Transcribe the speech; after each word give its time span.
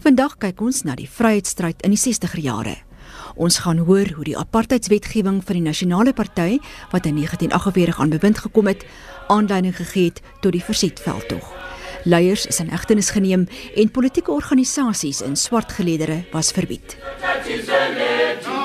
Vandag 0.00 0.38
kyk 0.40 0.62
ons 0.64 0.78
na 0.88 0.94
die 0.96 1.08
vryheidsstryd 1.12 1.82
in 1.84 1.92
die 1.92 2.00
60er 2.00 2.40
jare. 2.40 2.72
Ons 3.36 3.58
gaan 3.60 3.82
hoor 3.84 4.08
hoe 4.16 4.24
die 4.24 4.36
apartheidswetgewing 4.38 5.42
van 5.44 5.58
die 5.58 5.66
Nasionale 5.66 6.14
Party 6.16 6.56
wat 6.88 7.04
in 7.04 7.18
1948 7.20 8.00
aan 8.00 8.14
bewind 8.14 8.40
gekom 8.40 8.70
het, 8.72 8.86
aanleiding 9.28 9.76
gegee 9.76 10.08
het 10.08 10.22
tot 10.40 10.56
die 10.56 10.64
verzetveldtog. 10.64 11.44
Leiers 12.08 12.46
is 12.48 12.62
in 12.64 12.72
hegtenis 12.72 13.12
geneem 13.12 13.44
en 13.76 13.92
politieke 13.92 14.32
organisasies 14.32 15.20
in 15.20 15.36
swart 15.36 15.76
geleedere 15.76 16.22
was 16.32 16.50
verbied. 16.50 16.96
Dinge 17.44 18.59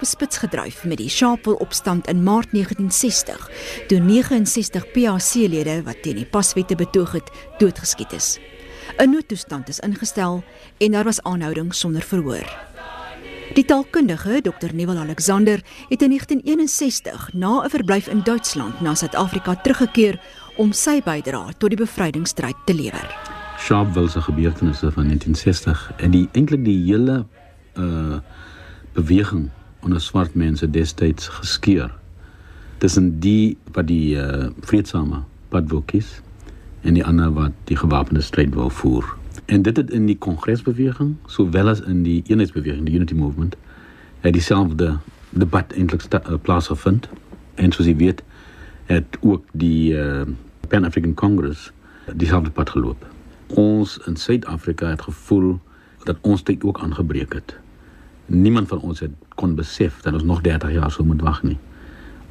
op 0.00 0.06
'n 0.06 0.10
spits 0.10 0.38
gedryf 0.38 0.84
met 0.84 0.96
die 0.96 1.08
Sharpeville 1.08 1.58
opstand 1.58 2.06
in 2.06 2.22
Maart 2.22 2.52
1960, 2.52 3.50
toe 3.86 3.98
69 3.98 4.90
PAC-lede 4.90 5.82
wat 5.82 6.02
teen 6.02 6.14
die 6.14 6.26
paswette 6.26 6.74
betoog 6.74 7.12
het, 7.12 7.30
doodgeskiet 7.58 8.12
is. 8.12 8.38
'n 8.96 9.10
Noodtoestand 9.10 9.68
is 9.68 9.78
ingestel 9.78 10.44
en 10.78 10.90
daar 10.90 11.04
was 11.04 11.22
aanhouding 11.22 11.74
sonder 11.74 12.02
verhoor. 12.02 12.58
Die 13.54 13.64
taalkundige 13.64 14.40
Dr. 14.42 14.74
Neville 14.74 14.98
Alexander 14.98 15.60
het 15.88 16.02
in 16.02 16.08
1961 16.08 17.32
na 17.32 17.64
'n 17.64 17.70
verblyf 17.70 18.06
in 18.06 18.20
Duitsland 18.22 18.80
na 18.80 18.94
Suid-Afrika 18.94 19.54
teruggekeer 19.54 20.20
om 20.56 20.72
sy 20.72 21.02
bydrae 21.02 21.52
tot 21.58 21.68
die 21.68 21.78
bevrydingsstryd 21.78 22.56
te 22.64 22.74
lewer. 22.74 23.16
Sharpeville 23.58 24.08
se 24.08 24.20
gebeurtenisse 24.20 24.92
van 24.92 25.04
1960 25.04 25.92
en 25.96 26.10
die 26.10 26.28
eintlik 26.32 26.64
die 26.64 26.84
hele 26.84 27.26
uh 27.74 28.18
beweging 28.92 29.50
onder 29.82 30.00
swart 30.00 30.34
mense 30.34 30.70
destyds 30.70 31.28
geskeur. 31.28 31.90
Tussen 32.78 33.18
die 33.20 33.56
wat 33.72 33.86
die 33.86 34.16
uh, 34.16 34.48
vreedsame 34.60 35.22
pad 35.48 35.68
wil 35.68 35.82
kies 35.86 36.20
en 36.80 36.96
die 36.96 37.04
ander 37.04 37.32
wat 37.32 37.52
die 37.64 37.76
gewapende 37.76 38.20
stryd 38.20 38.54
wil 38.54 38.70
voer. 38.70 39.04
En 39.44 39.62
dit 39.62 39.76
het 39.76 39.90
in 39.90 40.06
die 40.06 40.18
kongresbeweging 40.18 41.14
sowel 41.26 41.68
as 41.68 41.80
in 41.80 42.02
die 42.02 42.22
eenheidsbeweging, 42.26 42.86
die 42.86 42.94
Unity 42.94 43.14
Movement, 43.14 43.56
het 44.20 44.32
dieselfde 44.32 44.98
debat 45.30 45.72
eintlik 45.72 46.06
uh, 46.12 46.36
plaasgevind. 46.42 47.08
En 47.54 47.72
soos 47.72 47.86
jy 47.86 47.96
weet, 47.96 48.22
het 48.90 49.18
ook 49.20 49.44
die 49.52 49.92
uh, 49.92 50.22
Pan 50.68 50.84
African 50.84 51.14
Congress 51.14 51.70
dieselfde 52.16 52.50
pad 52.50 52.70
geloop. 52.70 53.06
Ons 53.60 53.98
in 54.06 54.16
Suid-Afrika 54.16 54.88
het 54.88 55.02
gevoel 55.02 55.58
dat 56.04 56.16
ons 56.20 56.42
tyd 56.42 56.64
ook 56.64 56.80
aangebreek 56.80 57.34
het 57.34 57.58
niemand 58.30 58.68
van 58.68 58.80
ons 58.80 59.00
het 59.00 59.12
kon 59.34 59.54
besef 59.54 60.00
dat 60.02 60.14
ons 60.14 60.22
nog 60.22 60.40
30 60.40 60.72
jaar 60.72 60.90
sou 60.90 61.06
moet 61.06 61.20
wag 61.20 61.42
nie. 61.42 61.58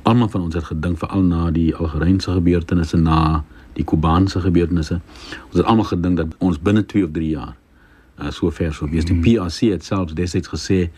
Almal 0.02 0.30
van 0.30 0.42
ons 0.42 0.56
het 0.56 0.64
gedink 0.64 0.98
veral 0.98 1.22
na 1.22 1.52
die 1.52 1.76
Algerynse 1.76 2.32
gebeurtenisse 2.32 2.98
na 2.98 3.44
die 3.74 3.84
Kubaanse 3.84 4.40
gebeurtenisse. 4.40 5.00
Ons 5.48 5.58
het 5.62 5.66
almal 5.66 5.90
gedink 5.92 6.18
dat 6.18 6.36
ons 6.38 6.60
binne 6.60 6.86
2 6.86 7.04
of 7.04 7.12
3 7.12 7.30
jaar 7.30 7.56
uh, 8.22 8.32
so 8.32 8.50
ver 8.52 8.74
sou 8.74 8.90
wees. 8.90 9.06
Die 9.06 9.16
hmm. 9.16 9.24
PRC 9.24 9.72
het 9.74 9.86
selfs 9.86 10.14
destyds 10.14 10.48
gesê 10.48 10.90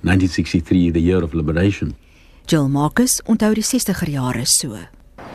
1963 0.00 0.92
the 0.92 1.02
year 1.02 1.22
of 1.22 1.32
liberation. 1.32 1.94
Jill 2.46 2.68
Marcus 2.68 3.20
onthou 3.24 3.54
die 3.54 3.64
60er 3.64 4.10
jare 4.10 4.44
so. 4.44 4.76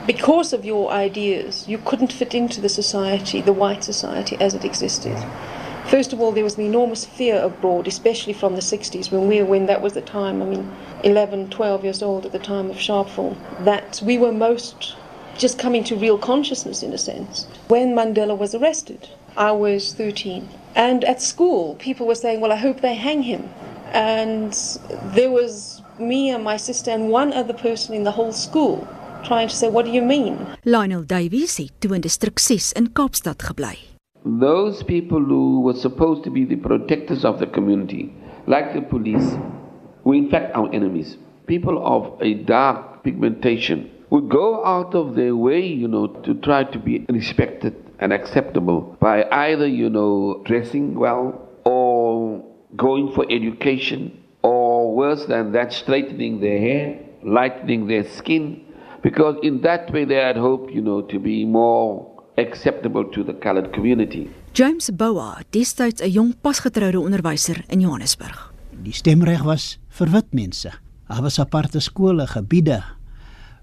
Because 0.05 0.57
of 0.57 0.63
your 0.65 0.91
ideas, 0.91 1.65
you 1.67 1.79
couldn't 1.83 2.13
fit 2.13 2.33
into 2.33 2.61
the 2.61 2.69
society, 2.69 3.41
the 3.41 3.53
white 3.53 3.83
society 3.83 4.35
as 4.39 4.53
it 4.53 4.63
existed. 4.63 5.17
First 5.89 6.13
of 6.13 6.21
all, 6.21 6.31
there 6.31 6.43
was 6.43 6.55
an 6.55 6.65
enormous 6.65 7.03
fear 7.03 7.41
abroad, 7.41 7.87
especially 7.87 8.33
from 8.33 8.53
the 8.53 8.61
60s 8.61 9.11
when 9.11 9.27
we 9.27 9.41
when 9.41 9.65
that 9.65 9.81
was 9.81 9.93
the 9.93 10.01
time. 10.01 10.39
I 10.43 10.45
mean, 10.45 10.71
11, 11.03 11.49
12 11.49 11.83
years 11.83 12.03
old 12.03 12.27
at 12.27 12.31
the 12.31 12.37
time 12.37 12.69
of 12.69 12.77
Sharpeville. 12.77 13.35
That 13.65 13.99
we 14.05 14.19
were 14.19 14.31
most 14.31 14.95
just 15.35 15.57
coming 15.57 15.83
to 15.85 15.95
real 15.95 16.19
consciousness 16.19 16.83
in 16.83 16.93
a 16.93 16.97
sense. 16.99 17.47
When 17.69 17.95
Mandela 17.95 18.37
was 18.37 18.53
arrested, 18.53 19.09
I 19.35 19.51
was 19.51 19.93
13, 19.93 20.47
and 20.75 21.03
at 21.05 21.23
school, 21.23 21.73
people 21.79 22.05
were 22.05 22.21
saying, 22.23 22.39
"Well, 22.39 22.51
I 22.51 22.57
hope 22.57 22.81
they 22.81 22.93
hang 22.93 23.23
him," 23.23 23.49
and 23.91 24.53
there 25.15 25.31
was 25.31 25.81
me 25.97 26.29
and 26.29 26.43
my 26.43 26.57
sister 26.57 26.91
and 26.91 27.09
one 27.09 27.33
other 27.33 27.53
person 27.53 27.95
in 27.95 28.03
the 28.03 28.11
whole 28.11 28.31
school 28.31 28.87
trying 29.23 29.47
to 29.47 29.55
say, 29.55 29.69
"What 29.69 29.85
do 29.85 29.91
you 29.91 30.03
mean?" 30.03 30.37
Lionel 30.63 31.05
Davies 31.05 31.57
het 31.57 31.71
toe 31.79 31.95
in 31.95 32.01
distrik 32.01 32.39
6 32.39 32.73
in 32.73 32.91
Kaapstad 32.93 33.41
gebly. 33.41 33.88
Those 34.25 34.83
people 34.83 35.23
who 35.23 35.61
were 35.61 35.73
supposed 35.73 36.23
to 36.25 36.29
be 36.29 36.45
the 36.45 36.57
protectors 36.57 37.23
of 37.23 37.39
the 37.39 37.47
community, 37.47 38.13
like 38.47 38.73
the 38.73 38.81
police, 38.81 39.35
were 40.03 40.15
in 40.15 40.29
fact 40.29 40.55
our 40.55 40.71
enemies. 40.73 41.17
People 41.47 41.85
of 41.85 42.21
a 42.21 42.33
dark 42.33 43.03
pigmentation 43.03 43.89
would 44.09 44.29
go 44.29 44.65
out 44.65 44.93
of 44.95 45.15
their 45.15 45.35
way, 45.35 45.65
you 45.65 45.87
know, 45.87 46.07
to 46.07 46.33
try 46.35 46.63
to 46.63 46.79
be 46.79 47.05
respected 47.09 47.75
and 47.99 48.11
acceptable 48.11 48.97
by 48.99 49.23
either, 49.31 49.67
you 49.67 49.89
know, 49.89 50.41
dressing 50.45 50.95
well 50.97 51.47
or 51.65 52.43
going 52.75 53.11
for 53.13 53.25
education 53.31 54.23
or 54.41 54.95
worse 54.95 55.25
than 55.25 55.51
that, 55.51 55.73
straightening 55.73 56.39
their 56.39 56.59
hair, 56.59 56.99
lightening 57.23 57.87
their 57.87 58.03
skin, 58.03 58.65
because 59.01 59.35
in 59.43 59.61
that 59.61 59.91
way 59.91 60.05
they 60.05 60.15
had 60.15 60.37
hoped, 60.37 60.71
you 60.71 60.81
know, 60.81 61.01
to 61.01 61.19
be 61.19 61.45
more 61.45 62.08
acceptable 62.39 63.09
to 63.09 63.23
the 63.23 63.33
colored 63.37 63.71
community. 63.73 64.27
James 64.53 64.89
Bowa, 64.95 65.41
destyds 65.49 66.01
'n 66.01 66.11
jong 66.11 66.35
pasgetroude 66.41 66.99
onderwyser 66.99 67.63
in 67.67 67.79
Johannesburg. 67.79 68.53
Die 68.83 68.93
stemreg 68.93 69.43
was 69.43 69.79
vir 69.87 70.09
wit 70.09 70.33
mense. 70.33 70.71
Daar 71.07 71.21
was 71.21 71.39
aparte 71.39 71.79
skole, 71.79 72.27
gebiede, 72.27 72.83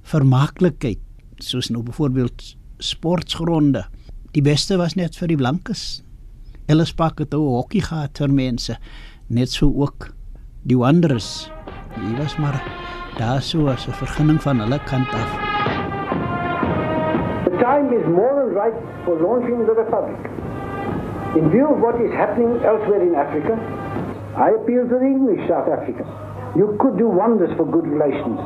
vermaaklikheid, 0.02 0.98
soos 1.36 1.68
nou 1.68 1.82
byvoorbeeld 1.82 2.56
sportgronde. 2.78 3.86
Die 4.32 4.42
beste 4.42 4.76
was 4.76 4.94
net 4.94 5.16
vir 5.16 5.28
die 5.28 5.36
blankes. 5.36 6.02
Ellis 6.66 6.92
Park 6.92 7.18
het 7.18 7.34
'n 7.34 7.36
hokkie 7.36 7.82
gehad 7.82 8.18
vir 8.18 8.28
mense, 8.28 8.76
net 9.28 9.50
so 9.50 9.66
ook 9.66 10.14
die 10.62 10.76
Wanderers. 10.76 11.50
Hier 11.94 12.16
was 12.18 12.36
maar 12.36 12.62
daar 13.18 13.42
so 13.42 13.68
'n 13.68 13.76
vergunning 13.76 14.42
van 14.42 14.60
hulle 14.60 14.78
kant 14.84 15.08
af 15.08 15.45
time 17.96 18.02
is 18.02 18.16
more 18.16 18.48
right 18.50 18.74
for 19.04 19.16
launching 19.16 19.58
the 19.66 19.72
Republic. 19.72 20.16
In 21.36 21.50
view 21.50 21.68
of 21.68 21.80
what 21.80 22.00
is 22.00 22.12
happening 22.12 22.62
elsewhere 22.64 23.02
in 23.02 23.14
Africa, 23.14 23.56
I 24.36 24.50
appeal 24.50 24.88
to 24.88 24.96
the 24.98 25.06
English 25.06 25.48
South 25.48 25.68
Africa. 25.68 26.04
You 26.56 26.76
could 26.80 26.98
do 26.98 27.08
wonders 27.08 27.54
for 27.56 27.64
good 27.64 27.86
relations 27.86 28.40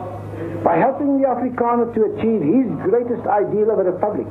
by 0.64 0.76
helping 0.76 1.20
the 1.20 1.28
Afrikaner 1.28 1.94
to 1.94 2.00
achieve 2.14 2.42
his 2.42 2.66
greatest 2.82 3.26
ideal 3.26 3.70
of 3.70 3.78
a 3.78 3.84
republic. 3.84 4.26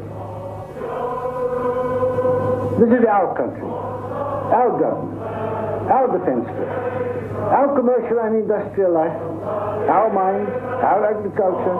This 2.79 2.91
is 2.99 3.05
our 3.07 3.35
country, 3.35 3.67
our 4.55 4.71
government, 4.79 5.19
our 5.91 6.07
defense 6.15 6.47
force, 6.47 6.79
our 7.51 7.75
commercial 7.75 8.19
and 8.19 8.35
industrial 8.35 8.93
life, 8.93 9.15
our 9.89 10.11
mines, 10.11 10.47
our 10.83 11.11
agriculture, 11.11 11.79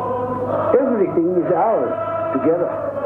everything 0.76 1.40
is 1.40 1.52
ours 1.52 1.92
together. 2.36 2.99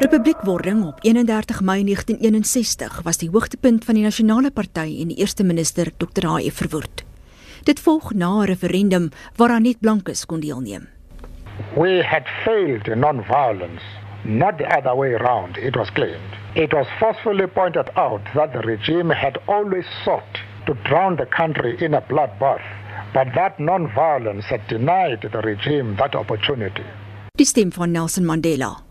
Republiekwording 0.00 0.84
op 0.84 0.98
31 1.00 1.60
Mei 1.60 1.82
1961 1.84 3.02
was 3.02 3.18
die 3.20 3.28
hoogtepunt 3.30 3.84
van 3.84 3.98
die 3.98 4.04
nasionale 4.04 4.50
party 4.50 4.94
en 5.02 5.10
die 5.12 5.18
eerste 5.20 5.44
minister 5.44 5.90
Dr. 5.96 6.24
H.F. 6.24 6.56
Verwoerd. 6.62 7.04
Dit 7.68 7.80
volg 7.84 8.14
na 8.14 8.30
'n 8.40 8.48
referendum 8.48 9.10
waaraan 9.36 9.62
net 9.62 9.80
blankes 9.80 10.26
kon 10.26 10.40
deelneem. 10.40 10.88
We 11.76 12.02
had 12.04 12.24
failed 12.44 12.88
in 12.88 12.98
non-violence, 12.98 13.84
not 14.22 14.58
the 14.58 14.76
other 14.78 14.96
way 14.96 15.12
around, 15.12 15.56
it 15.56 15.76
was 15.76 15.92
claimed. 15.92 16.32
It 16.54 16.72
was 16.72 16.86
forcefully 16.98 17.46
pointed 17.46 17.88
out 17.94 18.20
that 18.34 18.52
the 18.52 18.60
regime 18.60 19.14
had 19.14 19.38
always 19.44 19.86
sought 20.04 20.34
to 20.64 20.74
drown 20.82 21.16
the 21.16 21.26
country 21.28 21.76
in 21.84 21.94
a 21.94 22.00
bloodbath 22.08 22.66
but 23.12 23.26
that 23.34 23.58
non-violence 23.58 24.48
had 24.48 24.60
denied 24.68 25.20
the 25.32 25.40
regime 25.40 25.96
that 25.96 26.14
opportunity. 26.14 26.84
Die 27.34 27.44
stem 27.44 27.72
van 27.72 27.90
Nelson 27.90 28.24
Mandela. 28.24 28.89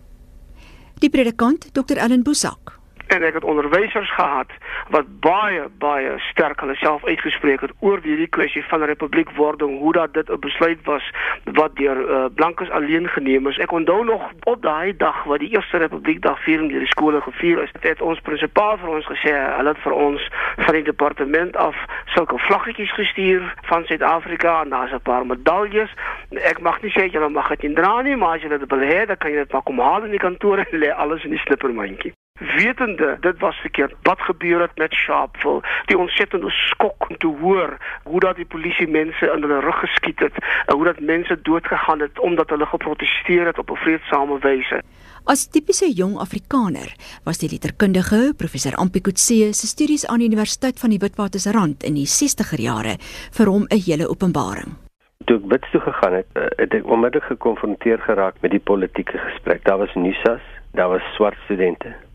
Die 1.02 1.10
predikant 1.10 1.70
Dr. 1.74 1.98
Ellen 1.98 2.24
Busak 2.24 2.79
en 3.16 3.24
ek 3.24 3.34
het 3.34 3.44
onderwysers 3.44 4.12
gehad 4.14 4.52
wat 4.94 5.08
baie 5.26 5.64
baie 5.82 6.12
sterk 6.30 6.60
hulle 6.62 6.76
self 6.76 7.06
uitgespreek 7.06 7.62
het 7.66 7.74
oor 7.80 8.02
hierdie 8.04 8.30
kwessie 8.38 8.64
van 8.70 8.86
republiekwording 8.92 9.80
hoe 9.80 9.94
dat 9.94 10.14
dit 10.14 10.30
'n 10.30 10.40
besluit 10.40 10.84
was 10.86 11.06
wat 11.44 11.76
deur 11.76 11.98
uh, 11.98 12.26
blankes 12.34 12.70
alleen 12.70 13.08
geneem 13.10 13.48
is. 13.48 13.58
Ek 13.58 13.72
onthou 13.72 14.06
nog 14.06 14.30
op 14.44 14.62
daai 14.62 14.98
dag 14.98 15.24
wat 15.24 15.40
die 15.40 15.50
eerste 15.50 15.78
republiekdag 15.78 16.44
viering 16.44 16.70
deur 16.70 16.80
die 16.80 16.94
skole 16.96 17.22
gevier 17.22 17.64
is 17.64 17.72
het 17.80 18.02
ons 18.02 18.20
prinsipaal 18.20 18.78
vir 18.78 18.90
ons 18.90 19.06
gesê 19.06 19.34
hulle 19.58 19.74
het 19.74 19.84
vir 19.84 19.94
ons 19.94 20.30
van 20.58 20.74
die 20.74 20.84
departement 20.84 21.56
af 21.56 21.76
sulke 22.06 22.38
vlaggetjies 22.38 22.94
gestuur 22.94 23.54
van 23.62 23.86
Suid-Afrika 23.86 24.62
en 24.62 24.70
daar's 24.70 24.94
'n 24.94 25.02
paar 25.02 25.26
medaljes. 25.26 25.90
Ek 26.32 26.60
mag 26.60 26.82
nie 26.82 26.92
sê 26.92 27.10
julle 27.12 27.30
mag 27.30 27.50
dit 27.50 27.62
nie 27.62 27.74
dra 27.74 28.02
nie 28.02 28.16
maar 28.16 28.36
as 28.36 28.42
julle 28.42 28.60
dit 28.60 28.70
wil 28.70 28.86
hê 28.86 29.06
dan 29.06 29.18
kan 29.18 29.32
jy 29.32 29.38
dit 29.38 29.52
maar 29.52 29.64
kom 29.64 29.80
haal 29.80 30.04
in 30.04 30.12
die 30.12 30.26
kantoor 30.28 30.58
en 30.58 30.80
lê 30.80 30.90
alles 30.94 31.24
in 31.24 31.32
die 31.32 31.46
slippermandjie 31.46 32.14
wetende 32.40 33.18
dit 33.20 33.40
was 33.40 33.56
verkeerd 33.56 33.94
wat 34.02 34.22
gebeur 34.22 34.62
het 34.62 34.78
met 34.78 34.94
Sharpeville 34.94 35.62
die 35.86 35.98
ontsettende 35.98 36.50
skok 36.50 37.08
toe 37.18 37.38
hoor 37.40 37.78
hoe 38.04 38.20
dat 38.20 38.36
die 38.36 38.46
polisie 38.46 38.88
mense 38.88 39.32
in 39.36 39.42
hulle 39.42 39.60
rug 39.60 39.80
geskiet 39.80 40.20
het 40.20 40.36
en 40.66 40.76
hoe 40.76 40.86
dat 40.86 41.00
mense 41.00 41.42
doodgegaan 41.42 42.00
het 42.00 42.20
omdat 42.20 42.50
hulle 42.50 42.66
geprotesteer 42.66 43.46
het 43.46 43.58
op 43.58 43.72
'n 43.72 43.76
vreedsame 43.76 44.40
wyse. 44.40 44.82
As 45.24 45.48
tipiese 45.48 45.92
jong 45.94 46.18
Afrikaner 46.18 46.96
was 47.24 47.38
die 47.38 47.50
letterkundige 47.52 48.34
professor 48.38 48.76
Ampikutse 48.76 49.54
se 49.54 49.68
studies 49.68 50.08
aan 50.08 50.20
die 50.20 50.28
Universiteit 50.28 50.80
van 50.80 50.90
die 50.90 51.00
Witwatersrand 51.00 51.84
in 51.84 51.94
die 51.94 52.08
60er 52.08 52.60
jare 52.60 52.96
vir 53.32 53.48
hom 53.48 53.66
'n 53.70 53.82
hele 53.86 54.10
openbaring. 54.10 54.78
Toe 55.26 55.38
ek 55.38 55.50
wits 55.52 55.72
toe 55.72 55.82
gegaan 55.82 56.14
het, 56.14 56.28
eh, 56.34 56.44
het 56.56 56.74
ek 56.74 56.86
onmiddellik 56.86 57.28
gekonfronteer 57.28 58.00
geraak 58.00 58.36
met 58.42 58.52
die 58.52 58.60
politieke 58.60 59.18
gesprek. 59.18 59.64
Daar 59.64 59.78
was 59.78 59.94
NUSAS, 59.94 60.42
daar 60.72 60.90
was 60.90 61.02
swart 61.16 61.38
studente 61.44 62.09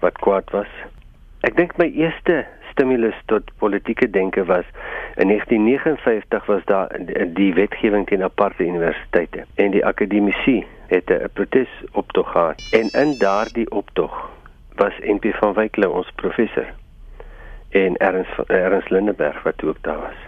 wat 0.00 0.18
kwaad 0.18 0.50
was. 0.50 0.70
Ek 1.40 1.56
dink 1.56 1.76
my 1.76 1.90
eerste 1.94 2.44
stimulus 2.70 3.16
tot 3.26 3.50
politieke 3.58 4.10
denke 4.10 4.44
was 4.44 4.64
in 5.16 5.28
1959 5.28 6.46
was 6.46 6.64
daar 6.64 6.88
die 7.34 7.54
wetgewing 7.54 8.06
teen 8.06 8.22
aparte 8.22 8.64
universiteite 8.64 9.44
en 9.54 9.70
die 9.70 9.84
akademici 9.84 10.64
het 10.86 11.10
'n 11.10 11.28
protesoptog 11.32 12.30
gehad 12.30 12.62
en 12.72 12.90
in 13.02 13.18
daardie 13.18 13.70
optog 13.70 14.30
was 14.74 14.92
NP 15.00 15.24
van 15.40 15.52
Wyk 15.52 15.76
lê 15.76 15.88
ons 15.88 16.10
professor 16.14 16.66
en 17.70 17.96
Ernst 17.96 18.38
Ernst 18.46 18.90
Lindenberg 18.90 19.42
wat 19.42 19.64
ook 19.64 19.78
daar 19.80 19.98
was. 19.98 20.20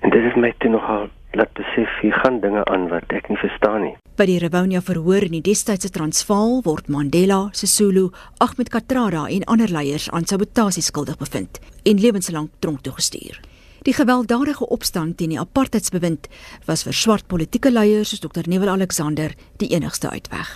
En 0.00 0.10
dit 0.10 0.24
is 0.24 0.34
my 0.34 0.54
toe 0.58 0.70
nogal 0.70 1.08
laat 1.34 1.52
besef 1.58 1.90
hier 2.00 2.14
gaan 2.22 2.40
dinge 2.40 2.64
aan 2.70 2.88
wat 2.88 3.10
ek 3.14 3.28
nie 3.28 3.38
verstaan 3.40 3.82
nie. 3.86 3.94
By 4.18 4.26
die 4.30 4.38
Rewonia 4.38 4.80
verhoor 4.84 5.26
in 5.26 5.34
die 5.36 5.42
destydse 5.42 5.90
Transvaal 5.90 6.60
word 6.66 6.88
Mandela, 6.92 7.48
Sisulu, 7.52 8.10
Ahmed 8.44 8.70
Kathrada 8.70 9.24
en 9.26 9.46
ander 9.50 9.72
leiers 9.72 10.06
aan 10.10 10.28
sabotasie 10.30 10.84
skuldig 10.86 11.18
bevind 11.18 11.58
en 11.82 12.00
lewenslank 12.00 12.52
tronk 12.62 12.84
toe 12.86 12.94
gestuur. 12.94 13.40
Die 13.84 13.92
gewelddadige 13.92 14.68
opstand 14.72 15.18
teen 15.18 15.34
die 15.34 15.40
apartheidsbewind 15.40 16.30
was 16.64 16.86
vir 16.86 16.96
swart 16.96 17.26
politieke 17.28 17.72
leiers 17.72 18.14
soos 18.14 18.22
Dr. 18.22 18.46
Neville 18.48 18.72
Alexander 18.72 19.34
die 19.60 19.74
enigste 19.76 20.08
uitweg. 20.08 20.48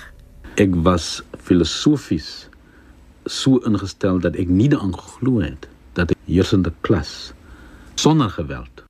Ek 0.56 0.72
was 0.86 1.18
filosofies 1.36 2.48
so 3.28 3.60
ingestel 3.68 4.22
dat 4.24 4.38
ek 4.40 4.48
nie 4.48 4.70
daaraan 4.72 4.96
geglo 4.96 5.42
het 5.44 5.68
dat 5.98 6.14
die 6.14 6.18
heersende 6.30 6.72
klas 6.86 7.34
sonder 8.00 8.30
geweld 8.32 8.86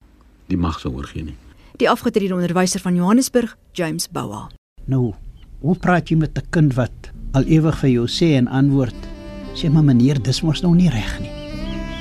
die 0.49 0.61
mag 0.61 0.79
sou 0.81 0.95
oorgee 0.95 1.25
nie. 1.25 1.39
Die 1.79 1.87
afgetrede 1.91 2.35
onderwyser 2.35 2.81
van 2.81 2.95
Johannesburg, 2.95 3.57
James 3.73 4.09
Bowa. 4.11 4.49
Nou, 4.91 5.13
hoe 5.63 5.77
praat 5.79 6.09
jy 6.09 6.17
met 6.17 6.39
'n 6.39 6.47
kind 6.51 6.75
wat 6.75 7.11
al 7.33 7.45
ewig 7.45 7.79
vir 7.79 7.91
jou 7.91 8.07
sê 8.09 8.35
en 8.35 8.49
antwoord? 8.49 8.99
Sê 9.55 9.71
maar 9.71 9.85
meneer, 9.85 10.23
dis 10.23 10.43
mos 10.43 10.61
nou 10.63 10.75
nie 10.75 10.89
reg 10.89 11.21
nie. 11.21 11.31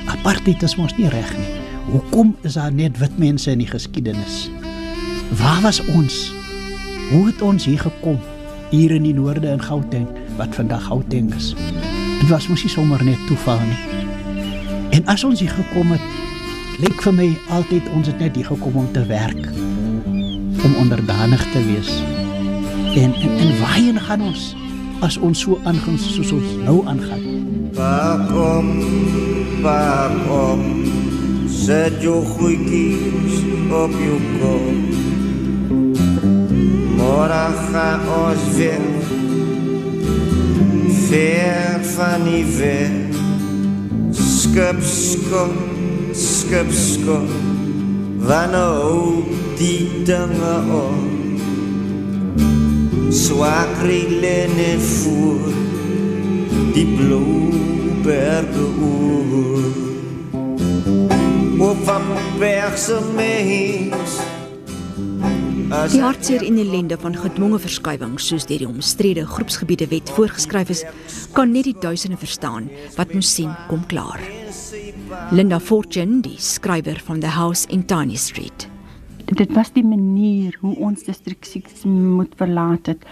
Apartheid 0.06 0.62
is 0.62 0.76
mos 0.76 0.96
nie 0.96 1.08
reg 1.08 1.36
nie. 1.36 1.46
Hoekom 1.92 2.36
is 2.42 2.54
daar 2.54 2.72
net 2.72 2.98
wit 2.98 3.18
mense 3.18 3.50
in 3.50 3.58
die 3.58 3.70
geskiedenis? 3.70 4.50
Waar 5.30 5.62
was 5.62 5.80
ons? 5.86 6.32
Hoe 7.10 7.26
het 7.26 7.42
ons 7.42 7.64
hier 7.64 7.78
gekom? 7.78 8.18
Hier 8.70 8.90
in 8.90 9.02
die 9.02 9.14
noorde 9.14 9.48
in 9.48 9.62
Gauteng, 9.62 10.08
wat 10.36 10.54
vandag 10.54 10.84
Gauteng 10.84 11.34
is. 11.34 11.54
Dit 12.20 12.28
was 12.28 12.48
mos 12.48 12.62
nie 12.62 12.70
sommer 12.70 13.04
net 13.04 13.26
toeval 13.26 13.60
nie. 13.60 13.78
En 14.90 15.06
as 15.06 15.24
ons 15.24 15.40
hier 15.40 15.50
gekom 15.50 15.90
het, 15.90 16.02
lyk 16.78 17.02
vir 17.02 17.12
my 17.12 17.38
altyd 17.48 17.88
ons 17.88 18.06
het 18.06 18.18
net 18.18 18.34
hier 18.34 18.46
gekom 18.46 18.76
om 18.76 18.92
te 18.92 19.06
werk, 19.06 19.67
om 20.64 20.74
onderdanig 20.74 21.52
te 21.52 21.64
wees. 21.64 22.02
En 22.94 23.14
en, 23.14 23.38
en 23.38 23.58
waarheen 23.58 24.00
gaan 24.00 24.22
ons 24.22 24.56
as 25.00 25.16
ons 25.16 25.40
so 25.40 25.58
aangaan 25.64 25.98
soos 25.98 26.32
ons 26.32 26.54
nou 26.64 26.86
aangaan? 26.86 27.22
Pakom, 27.74 28.66
pakom. 29.62 30.62
Zet 31.46 32.02
je 32.02 32.22
goedjes 32.26 33.34
op 33.70 33.90
je 33.90 34.16
kop. 34.40 34.76
Morgen 36.96 37.54
gaan 37.72 38.00
ons 38.26 38.56
weer 38.56 38.80
ver 41.08 41.84
van 41.94 42.24
die 42.24 42.44
weg. 42.56 42.90
Skip, 44.10 44.82
skop, 44.82 45.52
skip, 46.12 46.70
skop. 46.70 47.28
Wanneer 48.18 49.37
hou 49.58 49.66
die 49.66 50.04
dinge 50.04 50.54
op? 50.72 51.16
Swak 53.10 53.82
rilene 53.82 54.78
voer 54.78 55.52
die 56.74 56.86
blauwe 56.94 57.94
bergen 58.04 58.74
oer 58.82 59.64
op 61.70 61.76
van 61.84 62.02
bergse 62.38 63.00
mens. 63.16 64.18
Die 65.92 66.00
hartseer 66.00 66.42
en 66.46 66.56
ellende 66.56 66.96
van 66.96 67.16
gedwonge 67.16 67.58
verskywings 67.60 68.28
soos 68.30 68.46
deur 68.48 68.62
die 68.62 68.68
omstrede 68.68 69.26
groepsgebiede 69.26 69.88
wet 69.90 70.10
voorgeskryf 70.16 70.70
is, 70.72 70.84
kan 71.34 71.52
net 71.52 71.68
die 71.68 71.76
duisende 71.76 72.16
verstaan 72.16 72.70
wat 72.96 73.12
moes 73.12 73.34
sien 73.34 73.52
kom 73.68 73.84
klaar. 73.90 74.20
Linda 75.32 75.60
Fortune, 75.60 76.22
die 76.24 76.38
skrywer 76.38 77.00
van 77.04 77.20
The 77.20 77.36
House 77.36 77.68
in 77.68 77.84
Tiny 77.86 78.16
Street. 78.16 78.67
Dit 79.28 79.52
was 79.52 79.68
die 79.72 79.84
manier 79.84 80.56
hoe 80.60 80.72
ons 80.80 81.02
distrik 81.04 81.44
6 81.44 81.82
moet 81.84 82.32
verlaat 82.40 82.86
het. 82.88 83.02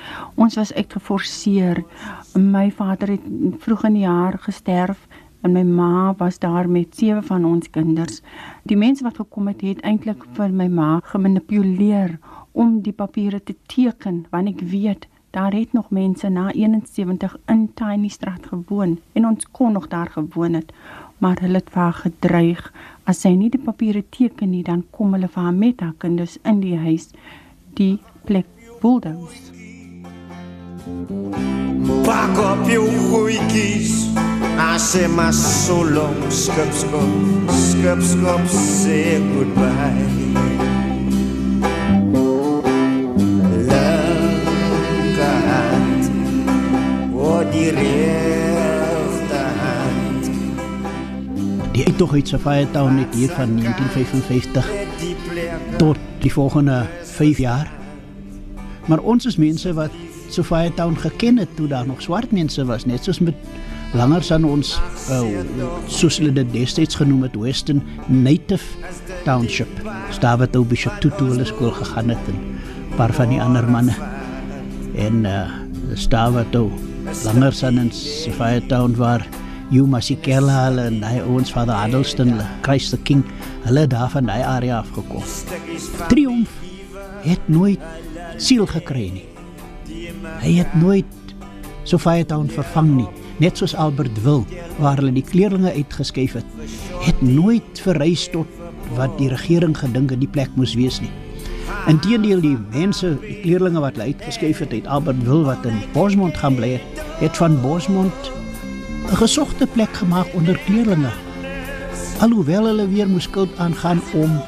Ons 0.40 0.54
was 0.56 0.72
uitgeforseer. 0.72 1.82
My 2.32 2.70
vader 2.72 3.12
het 3.16 3.26
vroeg 3.60 3.84
in 3.84 3.98
die 3.98 4.06
jaar 4.06 4.38
gesterf 4.40 5.02
en 5.44 5.52
my 5.52 5.62
ma 5.62 6.14
was 6.16 6.38
daar 6.40 6.70
met 6.72 6.96
sewe 6.96 7.20
van 7.22 7.44
ons 7.44 7.68
kinders. 7.70 8.22
Die 8.64 8.80
mense 8.80 9.04
wat 9.04 9.20
gekom 9.20 9.52
het, 9.52 9.60
het 9.60 9.84
eintlik 9.84 10.24
vir 10.38 10.56
my 10.56 10.70
ma 10.72 10.88
gemanipuleer 11.04 12.16
om 12.52 12.80
die 12.80 12.96
papiere 12.96 13.42
te 13.44 13.54
teken 13.68 14.24
want 14.32 14.54
ek 14.54 14.64
weet 14.72 15.04
daar 15.36 15.52
het 15.52 15.72
nog 15.72 15.90
mense 15.90 16.28
na 16.28 16.50
71 16.52 17.36
in 17.46 17.70
Tiny 17.74 18.08
Straat 18.08 18.46
gewoon 18.46 18.98
en 19.12 19.26
ons 19.26 19.46
kon 19.50 19.72
nog 19.72 19.88
daar 19.88 20.08
gewoon 20.10 20.52
het 20.52 20.72
maar 21.18 21.40
hulle 21.40 21.60
het 21.60 21.70
vir 21.72 21.92
gedreig. 21.92 22.72
As 23.04 23.20
sy 23.20 23.32
nie 23.36 23.50
die 23.52 23.60
papiere 23.60 24.04
teken 24.10 24.50
nie 24.50 24.62
dan 24.64 24.84
kom 24.90 25.12
hulle 25.12 25.28
vir 25.28 25.42
haar 25.42 25.54
met 25.54 25.80
haar 25.80 25.94
kinders 25.98 26.38
in 26.42 26.60
die 26.64 26.76
huis 26.76 27.10
die 27.76 27.98
plek 28.24 28.48
bulldoze 28.80 29.52
Pak 32.08 32.38
op 32.40 32.68
jou 32.72 32.88
goeikies 33.10 33.94
Asse 34.72 35.08
maar 35.08 35.32
so 35.36 35.82
long 35.84 36.30
skip 36.32 36.72
skop 36.72 37.56
skip 37.68 38.00
skop 38.12 38.48
say 38.48 39.20
goodbye 39.34 40.55
Die 51.72 51.84
uittog 51.84 52.12
uit 52.12 52.28
Safaya 52.28 52.66
Town 52.70 52.96
het 52.96 53.14
hier 53.14 53.28
van 53.28 53.56
1955 53.56 54.70
tot 55.76 55.96
die 56.18 56.32
volgende 56.32 56.86
5 57.02 57.38
jaar. 57.38 57.70
Maar 58.86 58.98
ons 58.98 59.26
is 59.26 59.36
mense 59.36 59.72
wat 59.74 59.90
Safaya 60.28 60.70
Town 60.74 60.94
geken 60.94 61.38
het 61.38 61.56
toe 61.56 61.66
daar 61.66 61.86
nog 61.86 62.02
swart 62.02 62.30
mense 62.30 62.64
was, 62.64 62.84
net 62.84 63.04
soos 63.04 63.18
met 63.18 63.34
langer 63.92 64.22
aan 64.30 64.44
ons 64.44 64.78
uh, 65.10 65.20
soos 65.86 66.18
hulle 66.18 66.32
dit 66.32 66.52
destyds 66.52 66.94
genoem 66.94 67.22
het 67.26 67.34
Western 67.34 67.82
Native 68.06 68.64
Township. 69.24 69.68
Stawe 70.10 70.50
toe 70.50 70.64
Bishop 70.64 71.00
Tutu 71.00 71.24
hulle 71.24 71.44
skool 71.44 71.70
gegaan 71.70 72.14
het 72.14 72.30
en 72.30 72.60
paar 72.96 73.12
van 73.12 73.28
die 73.34 73.42
ander 73.42 73.70
manne. 73.70 73.94
En 74.94 75.24
uh 75.24 75.46
stawe 75.94 76.42
toe 76.50 76.70
langer 77.06 77.54
aan 77.64 77.78
in 77.78 77.90
Safaya 77.92 78.60
Town 78.66 78.94
waar 78.96 79.26
You 79.70 79.86
Masikela 79.86 80.66
hulle 80.66 80.86
en 80.90 81.02
hy 81.02 81.20
ons 81.26 81.52
vader 81.54 81.74
Adelston, 81.74 82.34
Christ 82.62 82.94
the 82.94 82.98
King, 82.98 83.22
hulle 83.66 83.86
daar 83.90 84.10
van 84.10 84.26
daai 84.26 84.42
area 84.42 84.80
afgekom. 84.80 85.22
Triomf 86.10 86.50
het 87.26 87.48
nooit 87.50 87.82
siel 88.42 88.66
gekry 88.70 89.08
nie. 89.14 89.26
Hy 90.42 90.52
het 90.60 90.74
nooit 90.78 91.34
Sofia 91.86 92.26
Town 92.26 92.50
vervang 92.50 92.92
nie, 92.96 93.08
net 93.42 93.58
soos 93.58 93.76
Albert 93.78 94.18
wil 94.24 94.42
waar 94.82 94.98
hulle 94.98 95.14
die 95.14 95.26
kleerlinge 95.26 95.72
uitgeskuif 95.74 96.38
het, 96.40 96.48
het 97.06 97.22
nooit 97.22 97.82
verrys 97.82 98.26
tot 98.34 98.50
wat 98.98 99.14
die 99.20 99.30
regering 99.30 99.74
gedink 99.78 100.14
het 100.14 100.22
die 100.22 100.30
plek 100.30 100.50
moes 100.58 100.74
wees 100.78 101.00
nie. 101.02 101.12
Inteendeel 101.86 102.40
die 102.42 102.56
mense, 102.74 103.12
die 103.22 103.36
kleerlinge 103.44 103.78
wat 103.78 103.94
hulle 103.94 104.10
uitgeskuif 104.10 104.58
het, 104.64 104.72
het 104.74 104.88
Albert 104.90 105.20
wil 105.22 105.44
wat 105.46 105.62
in 105.70 105.76
Bosmont 105.92 106.34
gaan 106.34 106.56
bly 106.58 106.80
het, 107.20 107.36
van 107.38 107.60
Bosmont 107.62 108.30
'n 109.06 109.16
gesogte 109.16 109.66
plek 109.66 109.94
gemaak 109.94 110.26
onder 110.34 110.58
kleerlinge. 110.66 111.12
Alhoewel 112.18 112.66
hulle 112.66 112.88
weer 112.88 113.08
moes 113.08 113.22
skuld 113.22 113.58
aangaan 113.58 114.02
om 114.14 114.42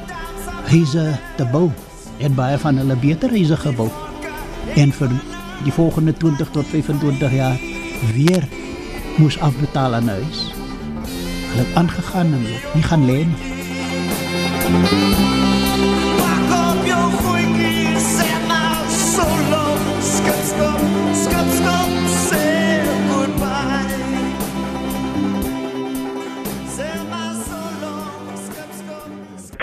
huise 0.67 1.17
te 1.37 1.45
bou, 1.51 1.71
het 2.17 2.35
baie 2.35 2.57
van 2.57 2.77
hulle 2.77 2.95
beter 2.95 3.29
huise 3.29 3.57
gebou. 3.57 3.89
En 4.75 4.91
vir 4.91 5.09
die 5.63 5.71
volgende 5.71 6.13
20 6.13 6.49
tot 6.51 6.67
25 6.67 7.33
jaar 7.33 7.57
weer 8.13 8.47
moes 9.17 9.39
afbetaal 9.39 9.93
aan 9.93 10.07
huis. 10.07 10.51
Hulle 11.49 11.67
het 11.67 11.75
aangegaan 11.75 12.33
en 12.33 12.43
nie 12.73 12.83
gaan 12.83 13.05
lê 13.05 13.25
nie. 13.25 15.28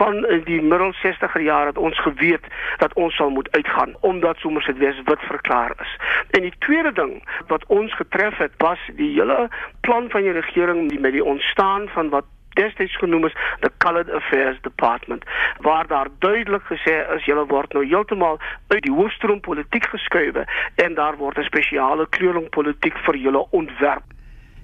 Van 0.06 0.22
die 0.44 0.62
middel 0.62 0.92
60er 1.02 1.42
jare 1.42 1.72
het 1.72 1.78
ons 1.78 1.98
geweet 2.00 2.46
dat 2.82 2.94
ons 2.94 3.14
sal 3.18 3.30
moet 3.30 3.50
uitgaan 3.50 3.96
omdat 4.00 4.38
Somerset 4.38 4.78
West 4.78 5.02
wit 5.04 5.22
verklaar 5.30 5.74
is. 5.82 5.96
En 6.30 6.46
die 6.46 6.54
tweede 6.58 6.92
ding 6.92 7.18
wat 7.50 7.66
ons 7.66 7.94
getref 7.94 8.38
het 8.38 8.54
was 8.62 8.78
die 9.00 9.12
hele 9.18 9.48
plan 9.80 10.10
van 10.14 10.22
die 10.22 10.36
regering 10.38 10.88
die 10.90 11.00
met 11.00 11.12
die 11.12 11.24
ontstaan 11.24 11.88
van 11.98 12.08
wat 12.14 12.30
destyds 12.56 12.96
genoem 12.96 13.26
is 13.28 13.36
the 13.60 13.70
Colored 13.84 14.10
Affairs 14.10 14.60
Department 14.62 15.24
waar 15.60 15.86
daar 15.86 16.08
duidelik 16.18 16.64
gesê 16.72 16.96
is 17.16 17.26
julle 17.28 17.44
word 17.50 17.72
nou 17.76 17.84
heeltemal 17.84 18.38
uit 18.72 18.82
die 18.86 18.94
hoofstroom 18.98 19.40
politiek 19.40 19.88
geskuif 19.92 20.38
en 20.84 20.94
daar 20.94 21.18
word 21.20 21.38
'n 21.38 21.50
spesiale 21.50 22.06
kleuring 22.16 22.48
politiek 22.58 22.96
vir 23.06 23.16
julle 23.26 23.44
ontwerp 23.50 24.06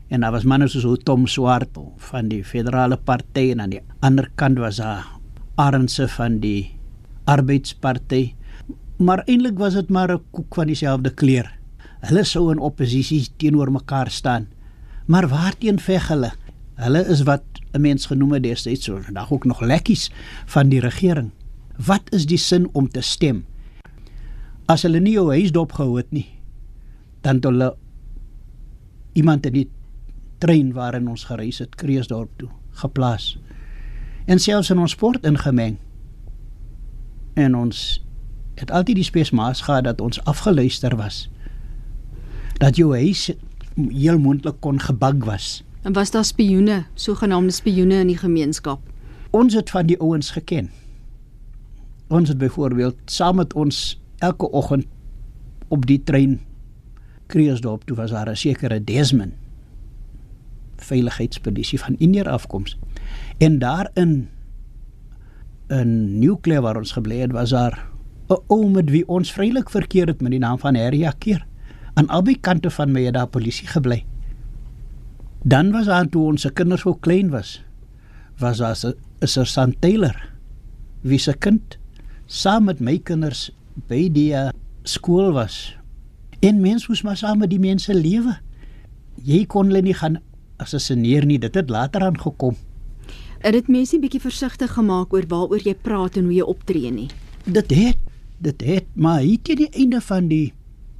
en 0.08 0.20
daar 0.20 0.32
was 0.32 0.44
manne 0.44 0.68
soos 0.68 1.02
Tom 1.04 1.26
Swart 1.26 1.76
van 2.10 2.28
die 2.28 2.44
federale 2.44 2.96
party 2.96 3.50
en 3.52 3.60
aan 3.60 3.76
die 3.76 3.84
ander 4.00 4.30
kant 4.34 4.58
was 4.58 4.76
daar 4.76 5.11
Arendse 5.54 6.08
van 6.08 6.38
die 6.40 6.72
arbeidsparty 7.24 8.34
maar 8.96 9.24
eintlik 9.26 9.58
was 9.58 9.74
dit 9.74 9.88
maar 9.90 10.12
'n 10.12 10.22
koek 10.30 10.54
van 10.54 10.66
dieselfde 10.66 11.10
kleur 11.10 11.50
hulle 12.00 12.24
sou 12.24 12.50
in 12.52 12.58
oppositie 12.58 13.28
teenoor 13.36 13.72
mekaar 13.72 14.10
staan 14.10 14.46
maar 15.06 15.28
waarteen 15.28 15.78
veg 15.78 16.08
hulle 16.08 16.32
hulle 16.74 17.06
is 17.06 17.22
wat 17.22 17.42
'n 17.72 17.80
mens 17.80 18.06
genoem 18.06 18.32
het 18.32 18.42
destyds 18.42 18.84
so 18.84 19.00
vandag 19.00 19.32
ook 19.32 19.44
nog 19.44 19.60
lekkies 19.60 20.10
van 20.46 20.68
die 20.68 20.80
regering. 20.80 21.30
Wat 21.76 22.02
is 22.12 22.26
die 22.26 22.38
sin 22.38 22.68
om 22.72 22.88
te 22.88 23.00
stem? 23.00 23.44
As 24.66 24.82
hulle 24.82 25.00
nie 25.00 25.12
jou 25.12 25.30
huis 25.30 25.52
dopgehou 25.52 25.96
het 25.96 26.10
nie, 26.10 26.28
dan 27.20 27.34
het 27.34 27.44
hulle 27.44 27.76
iemand 29.12 29.46
in 29.46 29.52
die 29.52 29.68
trein 30.38 30.72
waarin 30.72 31.08
ons 31.08 31.24
gereis 31.24 31.58
het 31.58 31.74
Kreeusdorp 31.74 32.30
toe 32.36 32.48
geplaas. 32.70 33.38
En 34.24 34.38
selfs 34.38 34.70
in 34.70 34.78
ons 34.78 34.90
sport 34.90 35.24
ingemeng. 35.26 35.76
En 37.34 37.56
ons 37.56 38.04
het 38.54 38.70
altyd 38.70 39.00
die 39.00 39.04
spesmaas 39.04 39.60
gehad 39.60 39.84
dat 39.84 40.00
ons 40.00 40.24
afgeluister 40.24 40.96
was. 40.96 41.30
Dat 42.58 42.76
jou 42.76 42.94
huis 42.94 43.30
heel 43.74 44.18
moontlik 44.18 44.60
kon 44.60 44.80
gebug 44.80 45.24
was. 45.24 45.64
En 45.82 45.92
was 45.92 46.10
daar 46.10 46.24
spioene, 46.24 46.84
sogenaamde 46.94 47.52
spioene 47.52 47.94
in 47.94 48.06
die 48.06 48.18
gemeenskap? 48.18 48.80
Ons 49.30 49.54
het 49.54 49.70
van 49.70 49.86
die 49.86 49.98
ouens 50.00 50.30
geken. 50.30 50.70
Ons 52.06 52.28
het 52.28 52.38
byvoorbeeld 52.38 52.96
saam 53.04 53.36
met 53.36 53.52
ons 53.52 54.00
elke 54.18 54.50
oggend 54.50 54.86
op 55.68 55.86
die 55.86 56.02
trein 56.04 56.40
Kreeusdorp 57.32 57.84
toe 57.84 57.96
was 57.96 58.10
daar 58.10 58.30
'n 58.30 58.36
sekere 58.36 58.84
Desmond 58.84 59.32
veiligheidspolisie 60.76 61.80
van 61.80 61.94
Indiër 61.98 62.28
afkoms. 62.28 62.78
En 63.42 63.58
daarin 63.58 64.28
'n 65.68 66.18
nuclear 66.18 66.62
waar 66.62 66.76
ons 66.76 66.92
gebly 66.92 67.18
het 67.18 67.32
was 67.32 67.50
daar 67.50 67.90
'n 68.28 68.42
ou 68.46 68.70
met 68.70 68.90
wie 68.90 69.08
ons 69.08 69.32
vrylik 69.32 69.70
verkeer 69.70 70.06
het 70.06 70.20
met 70.20 70.30
die 70.30 70.40
naam 70.40 70.58
van 70.58 70.76
Harry 70.76 71.04
Akir. 71.04 71.46
Aan 71.94 72.08
albei 72.08 72.40
kante 72.40 72.70
van 72.70 72.92
my 72.92 73.02
het 73.04 73.14
daar 73.14 73.26
polisie 73.26 73.66
gebly. 73.66 74.04
Dan 75.44 75.70
was 75.70 75.88
aan 75.88 76.08
toe 76.08 76.24
ons 76.26 76.40
se 76.40 76.52
kinders 76.52 76.80
so 76.80 76.94
klein 76.94 77.30
was, 77.30 77.64
was 78.38 78.58
daar 78.58 78.78
'n 79.20 79.26
sergeant 79.26 79.80
Taylor 79.80 80.30
wie 81.00 81.18
se 81.18 81.34
kind 81.38 81.78
saam 82.26 82.64
met 82.64 82.80
my 82.80 82.98
kinders 82.98 83.50
by 83.88 84.10
die 84.12 84.32
uh, 84.32 84.48
skool 84.82 85.32
was. 85.32 85.76
En 86.40 86.60
mens 86.60 86.88
moes 86.88 87.02
maar 87.02 87.16
saam 87.16 87.38
met 87.38 87.50
die 87.50 87.60
mense 87.60 87.94
lewe. 87.94 88.38
Jy 89.22 89.46
kon 89.46 89.66
hulle 89.66 89.82
nie 89.82 89.94
gaan 89.94 90.20
assassineer 90.56 91.26
nie, 91.26 91.38
dit 91.38 91.54
het 91.54 91.70
later 91.70 92.02
aan 92.02 92.20
gekom. 92.20 92.56
Het 93.42 93.52
dit 93.52 93.68
mense 93.68 93.96
'n 93.96 94.00
bietjie 94.00 94.20
versigtig 94.20 94.72
gemaak 94.72 95.12
oor 95.12 95.24
waaroor 95.26 95.62
jy 95.62 95.74
praat 95.74 96.16
en 96.16 96.24
hoe 96.24 96.34
jy 96.34 96.42
optree 96.46 96.90
nie? 96.90 97.08
Dit 97.44 97.70
het, 97.70 97.98
dit 98.38 98.60
het, 98.60 98.84
maar 98.94 99.20
hier 99.20 99.42
teen 99.42 99.56
die 99.56 99.70
einde 99.70 100.00
van 100.00 100.28
die 100.28 100.52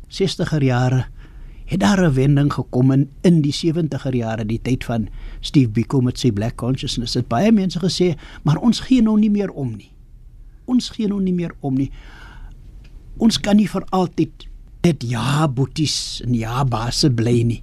60er 0.09 0.63
jare 0.63 1.07
het 1.65 1.81
daar 1.81 2.03
'n 2.03 2.15
wending 2.15 2.53
gekom 2.53 2.91
in 2.93 3.09
in 3.21 3.41
die 3.43 3.53
70er 3.53 4.15
jare 4.15 4.45
die 4.47 4.61
tyd 4.63 4.85
van 4.85 5.09
Steve 5.41 5.69
Biko 5.69 6.01
met 6.01 6.19
sy 6.19 6.33
black 6.33 6.57
consciousness. 6.57 7.15
Het 7.15 7.29
baie 7.29 7.53
mense 7.53 7.79
gesê 7.79 8.19
maar 8.43 8.57
ons 8.57 8.81
gee 8.81 9.03
nou 9.03 9.19
nie 9.19 9.31
meer 9.31 9.51
om 9.51 9.77
nie. 9.77 9.93
Ons 10.65 10.89
gee 10.89 11.07
nou 11.07 11.21
nie 11.23 11.35
meer 11.35 11.55
om 11.61 11.75
nie. 11.75 11.91
Ons 13.17 13.41
kan 13.41 13.57
nie 13.57 13.69
vir 13.69 13.85
altyd 13.91 14.49
net 14.83 15.03
ja 15.03 15.49
boeties 15.49 16.23
en 16.25 16.35
ja 16.35 16.65
basse 16.65 17.11
bly 17.11 17.43
nie. 17.43 17.63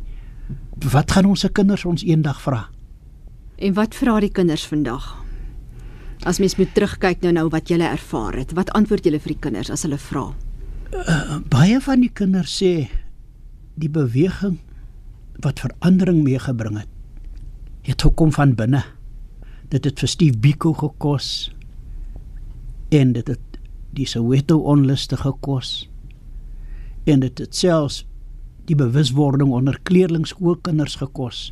Wat 0.91 1.11
gaan 1.11 1.25
ons 1.25 1.39
se 1.39 1.49
kinders 1.49 1.85
ons 1.85 2.03
eendag 2.03 2.41
vra 2.41 2.69
en 3.59 3.75
wat 3.75 3.95
vra 3.95 4.19
die 4.23 4.31
kinders 4.31 4.65
vandag? 4.67 5.11
As 6.27 6.39
mens 6.39 6.55
moet 6.59 6.71
terugkyk 6.75 7.23
nou 7.23 7.33
nou 7.35 7.47
wat 7.51 7.71
jy 7.71 7.79
ervaar 7.83 8.37
het 8.39 8.53
wat 8.55 8.71
antwoord 8.77 9.05
jy 9.05 9.19
vir 9.19 9.33
die 9.33 9.41
kinders 9.47 9.71
as 9.71 9.83
hulle 9.87 9.99
vra? 9.99 10.29
Uh, 10.89 11.39
baie 11.51 11.79
van 11.83 12.01
die 12.01 12.11
kinders 12.11 12.55
sê 12.59 12.89
die 13.79 13.91
beweging 13.91 14.57
wat 15.43 15.61
verandering 15.63 16.23
meegebring 16.23 16.79
het 16.81 16.95
het 17.87 18.03
gekom 18.03 18.29
van 18.35 18.51
binne. 18.53 18.83
Dit 19.71 19.85
het 19.87 20.01
vir 20.01 20.09
Steve 20.11 20.37
Biko 20.37 20.73
gekos 20.77 21.49
en 22.93 23.13
dit 23.15 23.27
het 23.27 23.59
die 23.95 24.05
Soweto 24.05 24.59
onluste 24.69 25.17
gekos 25.17 25.89
en 27.09 27.23
dit 27.23 27.39
het 27.41 27.55
selfs 27.55 28.03
die 28.69 28.77
bewuswording 28.77 29.49
onder 29.55 29.79
kleerlingskoolkinders 29.87 30.99
gekos 31.01 31.49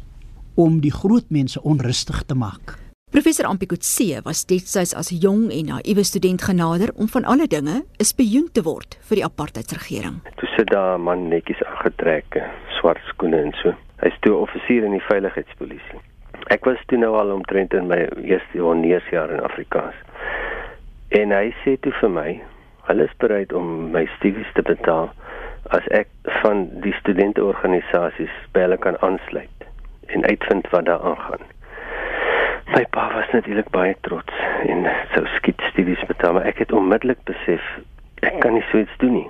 om 0.58 0.82
die 0.82 0.92
groot 0.92 1.30
mense 1.30 1.62
onrustig 1.62 2.26
te 2.26 2.36
maak 2.36 2.78
Professor 3.08 3.46
Ampikotse 3.48 4.20
was 4.26 4.44
destyds 4.46 4.94
as 4.94 5.12
'n 5.12 5.22
jong 5.26 5.44
en 5.58 5.66
naïewe 5.72 6.04
student 6.04 6.42
genader 6.42 6.90
om 6.96 7.08
van 7.08 7.24
alle 7.24 7.48
dinge 7.48 7.76
'n 8.00 8.04
spioen 8.04 8.50
te 8.52 8.62
word 8.62 8.98
vir 9.08 9.16
die 9.16 9.24
apartheidsregering. 9.24 10.18
Toe 10.36 10.50
sit 10.56 10.68
daar 10.68 10.98
'n 10.98 11.02
man 11.02 11.28
netjies 11.28 11.64
aangetrek, 11.64 12.44
swart 12.80 13.00
skoene 13.08 13.42
en 13.42 13.54
so. 13.62 13.74
Hy's 14.04 14.18
toe 14.20 14.36
offisier 14.36 14.84
in 14.84 14.92
die 14.92 15.08
veiligheidspolisie. 15.10 16.00
Ek 16.48 16.66
was 16.66 16.78
toe 16.86 16.98
nou 16.98 17.16
al 17.16 17.32
omtrent 17.32 17.74
in 17.74 17.88
my 17.88 18.08
eerste 18.24 18.60
honeursjaar 18.60 19.32
in 19.32 19.40
Afrikaans. 19.40 19.96
En 21.10 21.32
hy 21.32 21.54
sê 21.64 21.80
toe 21.80 21.94
vir 22.02 22.10
my, 22.10 22.42
hulle 22.82 23.04
is 23.04 23.18
bereid 23.18 23.54
om 23.54 23.92
my 23.92 24.06
studies 24.18 24.52
te 24.54 24.62
betaal 24.62 25.10
as 25.70 25.88
ek 25.88 26.08
van 26.44 26.70
die 26.82 26.94
studenteorganisasies 26.94 28.36
by 28.52 28.60
hulle 28.60 28.78
kan 28.78 28.98
aansluit 29.00 29.58
en 30.12 30.26
uitvind 30.26 30.70
wat 30.70 30.86
daar 30.86 31.02
aangaan. 31.02 31.46
My 32.76 32.86
pa 32.92 33.14
was 33.14 33.30
natuurlik 33.32 33.70
baie 33.70 33.96
trots 34.02 34.34
en 34.68 34.88
sou 35.14 35.26
skiet 35.38 35.62
studies 35.72 36.04
betaal, 36.06 36.34
maar 36.34 36.50
ek 36.50 36.60
het 36.66 36.72
onmiddellik 36.72 37.24
besef 37.30 37.64
ek 38.28 38.40
kan 38.44 38.54
nie 38.58 38.66
so 38.72 38.82
iets 38.82 38.98
doen 39.04 39.14
nie. 39.14 39.30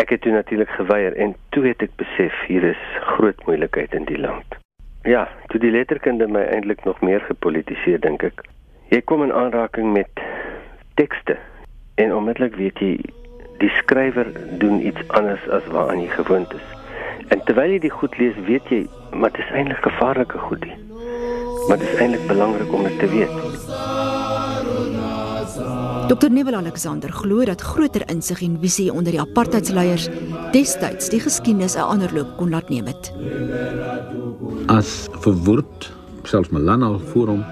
Ek 0.00 0.10
het 0.10 0.24
toe 0.24 0.32
natuurlik 0.32 0.70
geweier 0.74 1.14
en 1.16 1.36
toe 1.54 1.66
het 1.68 1.82
ek 1.84 1.94
besef 2.00 2.34
hier 2.48 2.64
is 2.72 2.82
groot 3.14 3.46
moeilikheid 3.46 3.94
in 3.94 4.08
die 4.10 4.18
land. 4.18 4.58
Ja, 5.06 5.28
toe 5.52 5.60
die 5.60 5.70
letterkunde 5.70 6.26
my 6.26 6.42
eintlik 6.48 6.84
nog 6.84 7.00
meer 7.04 7.22
gepolitiseer 7.28 8.00
dink 8.00 8.24
ek. 8.26 8.42
Jy 8.90 9.00
kom 9.06 9.22
in 9.22 9.32
aanraking 9.32 9.92
met 9.92 10.24
tekste 10.98 11.36
en 12.00 12.14
onmiddellik 12.14 12.56
weet 12.58 12.82
jy 12.82 12.96
die 13.62 13.70
skrywer 13.78 14.26
doen 14.58 14.80
iets 14.82 15.08
anders 15.14 15.44
as 15.54 15.66
waaraan 15.70 16.02
jy 16.02 16.10
gewoond 16.16 16.54
is. 16.58 16.68
En 17.30 17.40
terwyl 17.46 17.76
jy 17.76 17.80
die 17.86 17.94
goed 17.94 18.18
lees, 18.18 18.36
weet 18.48 18.68
jy 18.72 18.82
maar 19.14 19.30
dit 19.30 19.40
is 19.40 19.50
eintlik 19.50 19.82
gevaarlike 19.82 20.38
goed. 20.38 20.60
Die 20.60 20.76
maar 21.68 21.78
dit 21.78 21.88
is 21.88 21.98
eintlik 21.98 22.26
belangrik 22.26 22.72
om 22.72 22.82
dit 22.82 22.98
te 22.98 23.08
weet. 23.08 23.30
Dr 26.08 26.30
Nebel 26.30 26.54
Alexander 26.54 27.12
glo 27.12 27.44
dat 27.44 27.60
groter 27.60 28.02
insig 28.12 28.42
en 28.42 28.58
visie 28.60 28.92
onder 28.92 29.12
die 29.12 29.20
apartheidsleiers 29.20 30.08
destyds 30.52 31.08
die 31.08 31.20
geskiedenis 31.20 31.76
'n 31.76 31.88
ander 31.94 32.12
loop 32.14 32.36
kon 32.36 32.50
laat 32.50 32.68
neem 32.68 32.86
het. 32.86 33.12
As 34.66 35.08
verwoord 35.24 35.92
selfs 36.22 36.48
Malana 36.48 36.98
Forum 36.98 37.44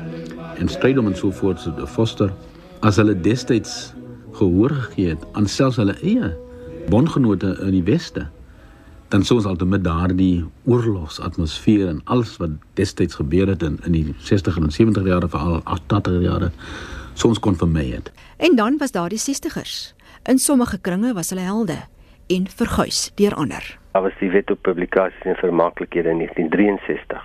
en 0.59 0.69
Strydom 0.69 1.07
en 1.07 1.17
so 1.17 1.31
voort 1.31 1.61
se 1.61 1.73
so 1.79 1.87
Foster 1.87 2.33
as 2.81 2.97
hulle 2.97 3.21
destyds 3.21 3.95
gehoor 4.33 4.71
gegee 4.71 5.09
het 5.09 5.25
aan 5.33 5.47
selfs 5.47 5.77
hulle 5.77 5.97
eie 6.03 6.37
bondgenote 6.89 7.59
in 7.61 7.71
die 7.71 7.83
weste 7.83 8.27
dan 9.13 9.25
sou 9.29 9.37
ons 9.39 9.47
al 9.47 9.67
met 9.69 9.83
daardie 9.85 10.45
oorlogsatmosfeer 10.65 11.89
en 11.91 12.01
alles 12.15 12.39
wat 12.41 12.55
destyds 12.79 13.19
gebeur 13.21 13.51
het 13.53 13.63
in 13.63 13.77
in 13.85 13.93
die 13.93 14.15
60er 14.29 14.57
en 14.65 14.73
70er 14.73 15.09
jare 15.11 15.29
veral 15.29 15.61
80er 15.93 16.23
jare 16.25 16.49
sou 17.13 17.29
ons 17.33 17.41
kon 17.45 17.59
vermy 17.61 17.85
het. 17.91 18.09
En 18.37 18.57
dan 18.57 18.79
was 18.81 18.95
daar 18.97 19.13
die 19.13 19.21
60ers. 19.21 19.93
In 20.25 20.39
sommige 20.39 20.81
kringe 20.81 21.13
was 21.13 21.31
hulle 21.31 21.45
helde 21.45 21.77
en 22.27 22.49
verguis 22.49 23.13
deur 23.21 23.35
ander. 23.35 23.79
Daar 23.93 24.03
was 24.03 24.17
die 24.21 24.31
wet 24.31 24.51
op 24.51 24.63
publikasies 24.63 25.29
en 25.29 25.37
vermaaklikhede 25.37 26.09
in 26.09 26.25
1963. 26.25 27.23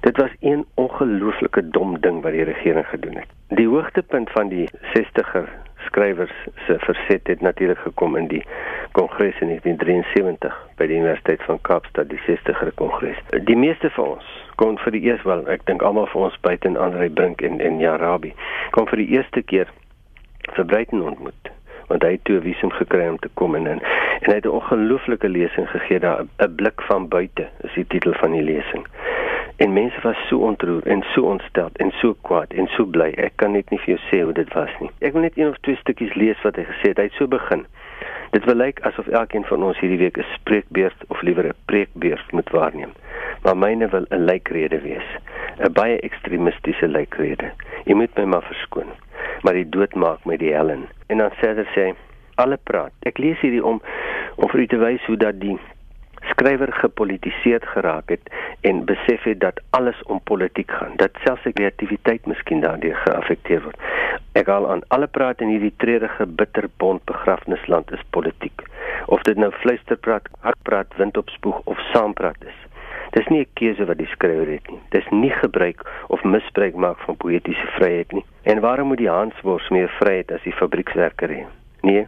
Dit 0.00 0.16
was 0.16 0.30
een 0.40 0.66
ongelooflike 0.74 1.68
dom 1.68 2.00
ding 2.00 2.22
wat 2.22 2.32
die 2.32 2.44
regering 2.50 2.86
gedoen 2.86 3.16
het. 3.22 3.30
Die 3.48 3.68
hoogtepunt 3.68 4.30
van 4.30 4.48
die 4.48 4.66
60er 4.96 5.46
skrywers 5.92 6.32
se 6.66 6.78
verset 6.78 7.26
het 7.26 7.40
natuurlik 7.40 7.78
gekom 7.78 8.16
in 8.16 8.28
die 8.28 8.42
kongres 8.92 9.40
in 9.40 9.52
1973 9.52 10.56
by 10.80 10.88
die 10.88 10.96
Universiteit 10.96 11.44
van 11.44 11.60
Kaapstad, 11.68 12.08
die 12.08 12.20
60er 12.24 12.72
kongres. 12.80 13.20
Die 13.44 13.56
meeste 13.56 13.90
van 13.96 14.16
ons 14.16 14.30
kon 14.56 14.78
vir 14.80 14.96
die 14.96 15.04
eers 15.04 15.24
wel, 15.28 15.44
ek 15.52 15.66
dink 15.68 15.84
almal 15.84 16.08
van 16.12 16.30
ons 16.30 16.38
buite 16.44 16.68
in 16.68 16.80
Andre 16.80 17.10
Brink 17.10 17.44
en 17.44 17.60
en 17.60 17.80
Jarabi, 17.80 18.32
Kom 18.72 18.88
vir 18.88 19.04
die 19.04 19.10
eerste 19.18 19.42
keer 19.42 19.68
vir 20.56 20.64
Breiten 20.64 21.04
ontmoet 21.04 21.52
want 21.92 22.06
hy 22.06 22.14
het 22.14 22.22
toe 22.24 22.38
'n 22.38 22.46
visum 22.46 22.70
gekry 22.72 23.06
om 23.08 23.18
te 23.20 23.28
kom 23.34 23.54
en 23.54 23.66
en 23.66 23.80
hy 24.24 24.34
het 24.34 24.46
'n 24.46 24.56
ongelooflike 24.60 25.28
lesing 25.28 25.68
gegee 25.68 26.00
daar 26.00 26.24
'n 26.38 26.54
blik 26.54 26.80
van 26.88 27.08
buite 27.08 27.48
is 27.60 27.74
die 27.74 27.86
titel 27.86 28.12
van 28.12 28.32
die 28.32 28.42
lesing. 28.42 28.86
En 29.62 29.72
mense 29.72 30.00
was 30.02 30.16
so 30.28 30.38
ontroer 30.38 30.86
en 30.86 31.02
so 31.14 31.22
ontstel 31.22 31.68
en 31.72 31.90
so 31.90 32.16
kwaad 32.26 32.52
en 32.52 32.66
so 32.66 32.84
bly. 32.84 33.12
Ek 33.22 33.36
kan 33.38 33.52
net 33.54 33.68
nie 33.70 33.78
vir 33.84 33.92
jou 33.92 33.98
sê 34.08 34.18
hoe 34.26 34.32
dit 34.34 34.48
was 34.58 34.72
nie. 34.82 34.88
Ek 35.06 35.14
wil 35.14 35.22
net 35.22 35.36
een 35.38 35.52
of 35.52 35.60
twee 35.62 35.78
stukkies 35.78 36.16
lees 36.18 36.40
wat 36.42 36.58
hy 36.58 36.64
gesê 36.66 36.90
het. 36.90 36.98
Hy 36.98 37.04
het 37.06 37.18
so 37.20 37.30
begin. 37.30 37.62
Dit 38.34 38.48
wil 38.50 38.58
lyk 38.58 38.80
asof 38.88 39.06
elkeen 39.14 39.46
van 39.46 39.62
ons 39.62 39.78
hierdie 39.78 40.00
week 40.00 40.18
'n 40.18 40.26
spreekbeurt 40.34 41.06
of 41.14 41.22
liewer 41.22 41.46
'n 41.46 41.54
preekbeurt 41.70 42.32
moet 42.32 42.50
waarneem. 42.50 42.90
Maar 43.44 43.56
myne 43.56 43.88
wil 43.94 44.06
'n 44.10 44.24
lykrede 44.26 44.80
wees. 44.82 45.08
'n 45.60 45.72
Baie 45.72 46.00
ekstremistiese 46.00 46.88
lykrede. 46.88 47.52
Jy 47.84 47.94
moet 47.94 48.18
my 48.18 48.24
maar 48.24 48.42
verskoon. 48.42 48.90
Maar 49.42 49.54
die 49.54 49.68
dood 49.68 49.94
maak 49.94 50.24
my 50.24 50.36
die 50.36 50.52
hel 50.52 50.70
in. 50.70 50.88
En 51.06 51.18
dan 51.18 51.30
sê 51.38 51.54
hy 51.74 51.94
alle 52.34 52.58
praat. 52.62 52.92
Ek 53.02 53.18
lees 53.18 53.40
hierdie 53.40 53.64
om 53.64 53.82
om 54.36 54.48
vir 54.48 54.60
u 54.60 54.66
te 54.66 54.78
wys 54.78 55.04
hoe 55.06 55.16
dat 55.16 55.40
die 55.40 55.58
skrywer 56.32 56.72
gepolitiseerd 56.72 57.66
geraak 57.74 58.08
het 58.08 58.32
en 58.68 58.84
besef 58.88 59.22
het 59.28 59.40
dat 59.40 59.60
alles 59.70 60.02
om 60.02 60.20
politiek 60.24 60.70
gaan. 60.70 60.96
Dat 60.96 61.16
selfs 61.24 61.44
sy 61.46 61.52
kreatiwiteit 61.52 62.26
miskien 62.30 62.64
daardeur 62.64 62.98
geaffekteer 63.04 63.62
word. 63.66 63.78
Ek 64.38 64.48
al 64.48 64.68
aan 64.70 64.84
alle 64.94 65.06
praat 65.06 65.40
in 65.44 65.52
hierdie 65.52 65.74
treurige 65.84 66.26
bitterbond 66.26 67.04
begrafnisland 67.10 67.92
is 67.92 68.04
politiek. 68.16 68.64
Of 69.06 69.22
dit 69.28 69.36
nou 69.36 69.52
fluisterpraat, 69.62 70.28
hartpraat, 70.40 70.96
windopspoeg 70.96 71.60
of 71.64 71.80
saampraat 71.92 72.44
is. 72.48 72.58
Dis 73.12 73.28
nie 73.28 73.40
'n 73.40 73.52
keuse 73.60 73.84
wat 73.84 73.98
die 73.98 74.12
skrywer 74.14 74.48
het 74.48 74.68
nie. 74.70 74.80
Dis 74.90 75.08
nie 75.10 75.30
gebruik 75.30 75.80
of 76.08 76.24
misbruik 76.24 76.74
maak 76.74 76.98
van 76.98 77.16
poëtiese 77.16 77.66
vryheid 77.76 78.12
nie. 78.12 78.24
En 78.42 78.60
waarom 78.60 78.86
moet 78.88 78.98
die 78.98 79.10
Hansbos 79.10 79.68
meer 79.68 79.88
vryheid 80.00 80.32
as 80.32 80.42
die 80.42 80.52
fabriekswerker 80.52 81.28
hê? 81.28 81.44
Nee, 81.82 82.06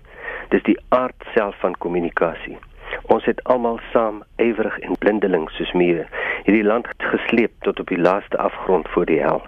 dis 0.49 0.62
die 0.62 0.78
aard 0.88 1.25
self 1.35 1.57
van 1.61 1.75
kommunikasie. 1.78 2.57
Ons 3.02 3.24
het 3.24 3.40
almal 3.44 3.80
saam 3.92 4.22
ywerig 4.36 4.78
en 4.78 4.98
blindeling 4.98 5.48
soos 5.56 5.72
mure 5.72 6.06
hierdie 6.44 6.64
land 6.64 6.88
gesleep 7.00 7.52
tot 7.64 7.80
op 7.80 7.88
die 7.88 8.00
laaste 8.00 8.38
afgrond 8.38 8.88
voor 8.88 9.08
die 9.08 9.20
hel. 9.20 9.42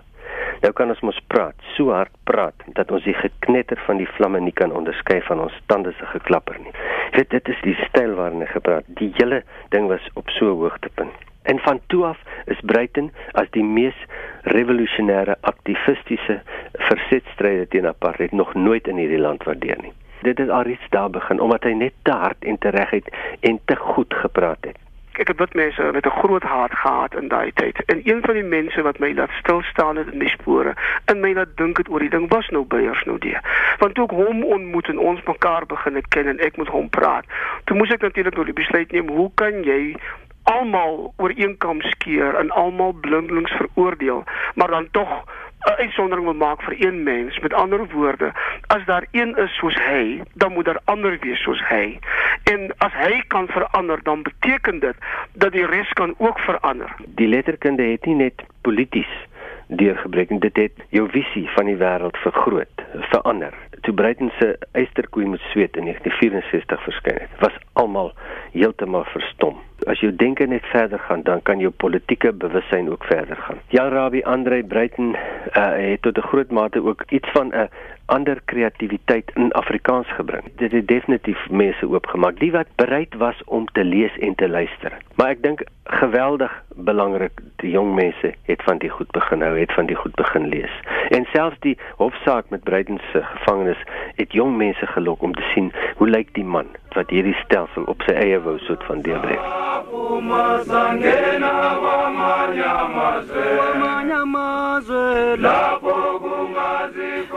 Nou 0.63 0.73
kan 0.73 0.89
ons 0.93 1.03
mos 1.05 1.19
praat, 1.33 1.57
so 1.75 1.93
hard 1.93 2.13
praat 2.29 2.65
dat 2.79 2.91
ons 2.95 3.05
die 3.05 3.17
geknetter 3.17 3.81
van 3.87 4.01
die 4.01 4.09
vlamme 4.17 4.41
nie 4.41 4.55
kan 4.57 4.73
onderskei 4.73 5.19
van 5.29 5.43
ons 5.45 5.59
tande 5.73 5.93
se 5.99 6.09
geklapper 6.15 6.57
nie. 6.63 6.73
Jy 6.73 7.19
weet 7.19 7.35
dit 7.35 7.51
is 7.53 7.61
die 7.67 7.77
styl 7.83 8.17
waarin 8.17 8.45
hy 8.45 8.49
gepraat. 8.51 8.89
Die 9.01 9.13
hele 9.19 9.43
ding 9.75 9.91
was 9.93 10.09
op 10.15 10.33
so 10.39 10.49
'n 10.53 10.63
hoogtepunt. 10.63 11.25
En 11.43 11.61
van 11.67 11.81
toe 11.87 12.05
af 12.05 12.19
is 12.47 12.65
Bruiten 12.65 13.13
as 13.33 13.51
die 13.51 13.65
mees 13.65 13.99
revolusionêre 14.43 15.37
aktivistiese 15.41 16.41
versetstryder 16.73 17.69
teen 17.69 17.87
apartheid 17.87 18.33
nog 18.33 18.55
nooit 18.55 18.89
in 18.89 18.97
hierdie 18.97 19.21
land 19.21 19.45
waardeer 19.45 19.79
nie 19.83 19.93
dit 20.23 20.39
het 20.39 20.49
alreeds 20.49 20.89
daar 20.91 21.11
begin 21.11 21.41
omdat 21.41 21.63
hy 21.63 21.73
net 21.73 21.93
te 22.03 22.11
hard 22.11 22.45
en 22.45 22.59
te 22.59 22.69
reg 22.69 22.91
het 22.91 23.17
en 23.41 23.61
te 23.65 23.77
goed 23.77 24.15
gepraat 24.15 24.59
het. 24.61 24.79
Ek 25.17 25.31
het 25.33 25.39
wit 25.41 25.55
mense 25.55 25.83
met 25.93 26.07
'n 26.07 26.19
groot 26.21 26.43
hart 26.43 26.75
gehad 26.75 27.15
in 27.15 27.29
daai 27.29 27.53
tyd. 27.53 27.85
En 27.85 28.01
een 28.05 28.21
van 28.23 28.35
die 28.35 28.43
mense 28.43 28.83
wat 28.83 28.99
my 28.99 29.13
laat 29.15 29.31
stil 29.31 29.63
staan 29.63 29.97
het 29.97 30.13
in 30.13 30.19
die 30.19 30.29
spore 30.29 30.75
en 31.05 31.21
my 31.21 31.33
laat 31.33 31.57
dink 31.57 31.77
het 31.77 31.89
oor 31.89 31.99
die 31.99 32.11
ding 32.11 32.29
was 32.29 32.49
nou 32.49 32.65
Beyers 32.65 33.05
nou 33.05 33.19
die. 33.19 33.37
Want 33.79 33.95
toe 33.95 34.05
ek 34.05 34.11
hom 34.11 34.45
ontmoet 34.45 34.89
en 34.89 34.99
ons 34.99 35.23
mekaar 35.23 35.67
begin 35.67 36.03
ken 36.09 36.27
en 36.27 36.39
ek 36.39 36.57
met 36.57 36.69
hom 36.69 36.89
praat, 36.89 37.25
toe 37.65 37.77
moes 37.77 37.91
ek 37.91 38.01
natuurlik 38.01 38.35
nou 38.35 38.45
die 38.45 38.61
besluit 38.63 38.93
neem, 38.93 39.09
hoe 39.09 39.31
kan 39.35 39.63
jy 39.65 39.97
almal 40.43 41.13
ooreenkom 41.17 41.81
skeer 41.83 42.35
en 42.35 42.51
almal 42.51 42.93
blindelings 42.93 43.53
veroordeel, 43.53 44.25
maar 44.55 44.69
dan 44.69 44.89
tog 44.91 45.25
'n 45.67 45.81
uitsondering 45.83 46.27
wil 46.27 46.35
maak 46.35 46.63
vir 46.63 46.75
een 46.87 47.03
mens. 47.03 47.39
Met 47.39 47.53
ander 47.53 47.87
woorde, 47.93 48.33
as 48.67 48.85
daar 48.85 49.07
een 49.11 49.37
is 49.37 49.57
soos 49.57 49.75
hy, 49.75 50.21
dan 50.35 50.53
moet 50.53 50.65
daar 50.65 50.81
ander 50.85 51.19
wees 51.21 51.43
soos 51.43 51.63
hy. 51.69 51.99
En 52.45 52.75
as 52.79 52.93
hy 52.93 53.23
kan 53.27 53.47
verander, 53.47 53.99
dan 54.03 54.23
beteken 54.23 54.79
dit 54.79 54.97
dat 55.33 55.53
die 55.53 55.67
res 55.67 55.93
kan 55.93 56.15
ook 56.19 56.39
verander. 56.39 56.95
Die 57.07 57.29
letterkunde 57.29 57.83
het 57.83 58.05
nie 58.05 58.15
net 58.15 58.45
polities 58.61 59.27
deurgebreek 59.67 60.31
en 60.31 60.39
dit 60.39 60.57
het 60.57 60.73
jou 60.89 61.09
visie 61.11 61.49
van 61.55 61.67
die 61.71 61.77
wêreld 61.77 62.17
vergroot, 62.17 62.83
verander. 63.13 63.55
Toe 63.81 63.95
Breiten 63.95 64.33
se 64.39 64.57
eysterkoei 64.73 65.27
met 65.27 65.41
sweet 65.53 65.77
in 65.77 65.89
1964 65.91 66.83
verskyn 66.83 67.21
het, 67.21 67.41
was 67.41 67.59
almal 67.73 68.13
heeltemal 68.53 69.05
verstom 69.05 69.63
as 69.85 70.01
jou 70.01 70.11
denke 70.17 70.47
net 70.47 70.65
verder 70.73 70.99
gaan, 70.99 71.23
dan 71.23 71.43
kan 71.43 71.61
jou 71.61 71.71
politieke 71.71 72.33
bewussyn 72.33 72.89
ook 72.91 73.05
verder 73.05 73.37
gaan. 73.37 73.59
Jan 73.69 73.93
Rabie 73.93 74.27
Andre 74.27 74.63
Breiten 74.65 75.15
uh, 75.15 75.93
het 75.93 76.03
tot 76.03 76.19
'n 76.19 76.29
groot 76.31 76.51
mate 76.51 76.83
ook 76.83 77.05
iets 77.09 77.29
van 77.31 77.53
'n 77.55 77.69
ander 78.07 78.41
kreatiwiteit 78.45 79.31
in 79.35 79.53
Afrikaans 79.53 80.09
gebring. 80.15 80.45
Dit 80.57 80.73
het 80.73 80.87
definitief 80.87 81.49
mense 81.51 81.89
oopgemaak, 81.89 82.39
die 82.41 82.53
wat 82.53 82.67
bereid 82.75 83.15
was 83.15 83.43
om 83.45 83.67
te 83.73 83.85
lees 83.85 84.19
en 84.19 84.35
te 84.35 84.49
luister. 84.49 84.93
Maar 85.15 85.35
ek 85.35 85.43
dink 85.43 85.65
geweldig 85.85 86.53
belangrik, 86.75 87.41
die 87.63 87.71
jong 87.71 87.95
mense 87.95 88.35
het 88.47 88.63
van 88.63 88.79
die 88.79 88.91
goed 88.91 89.11
begin 89.11 89.43
hou, 89.43 89.55
het 89.59 89.73
van 89.73 89.87
die 89.87 89.99
goed 89.99 90.15
begin 90.15 90.49
lees. 90.49 90.73
En 91.09 91.27
selfs 91.33 91.59
die 91.67 91.79
hofsaak 91.97 92.51
met 92.55 92.65
Breiten 92.65 93.01
se 93.13 93.23
gevangenes 93.23 93.83
het 94.15 94.33
jong 94.33 94.57
mense 94.57 94.87
gelok 94.87 95.23
om 95.23 95.35
te 95.35 95.47
sien 95.55 95.73
hoe 95.97 96.09
lyk 96.09 96.35
die 96.35 96.45
man 96.45 96.67
wat 96.95 97.11
hierdie 97.11 97.37
stelsel 97.45 97.85
op 97.93 98.03
sy 98.07 98.15
eie 98.17 98.41
wou 98.41 98.59
soort 98.59 98.85
van 98.89 99.03
deurbreek. 99.05 99.43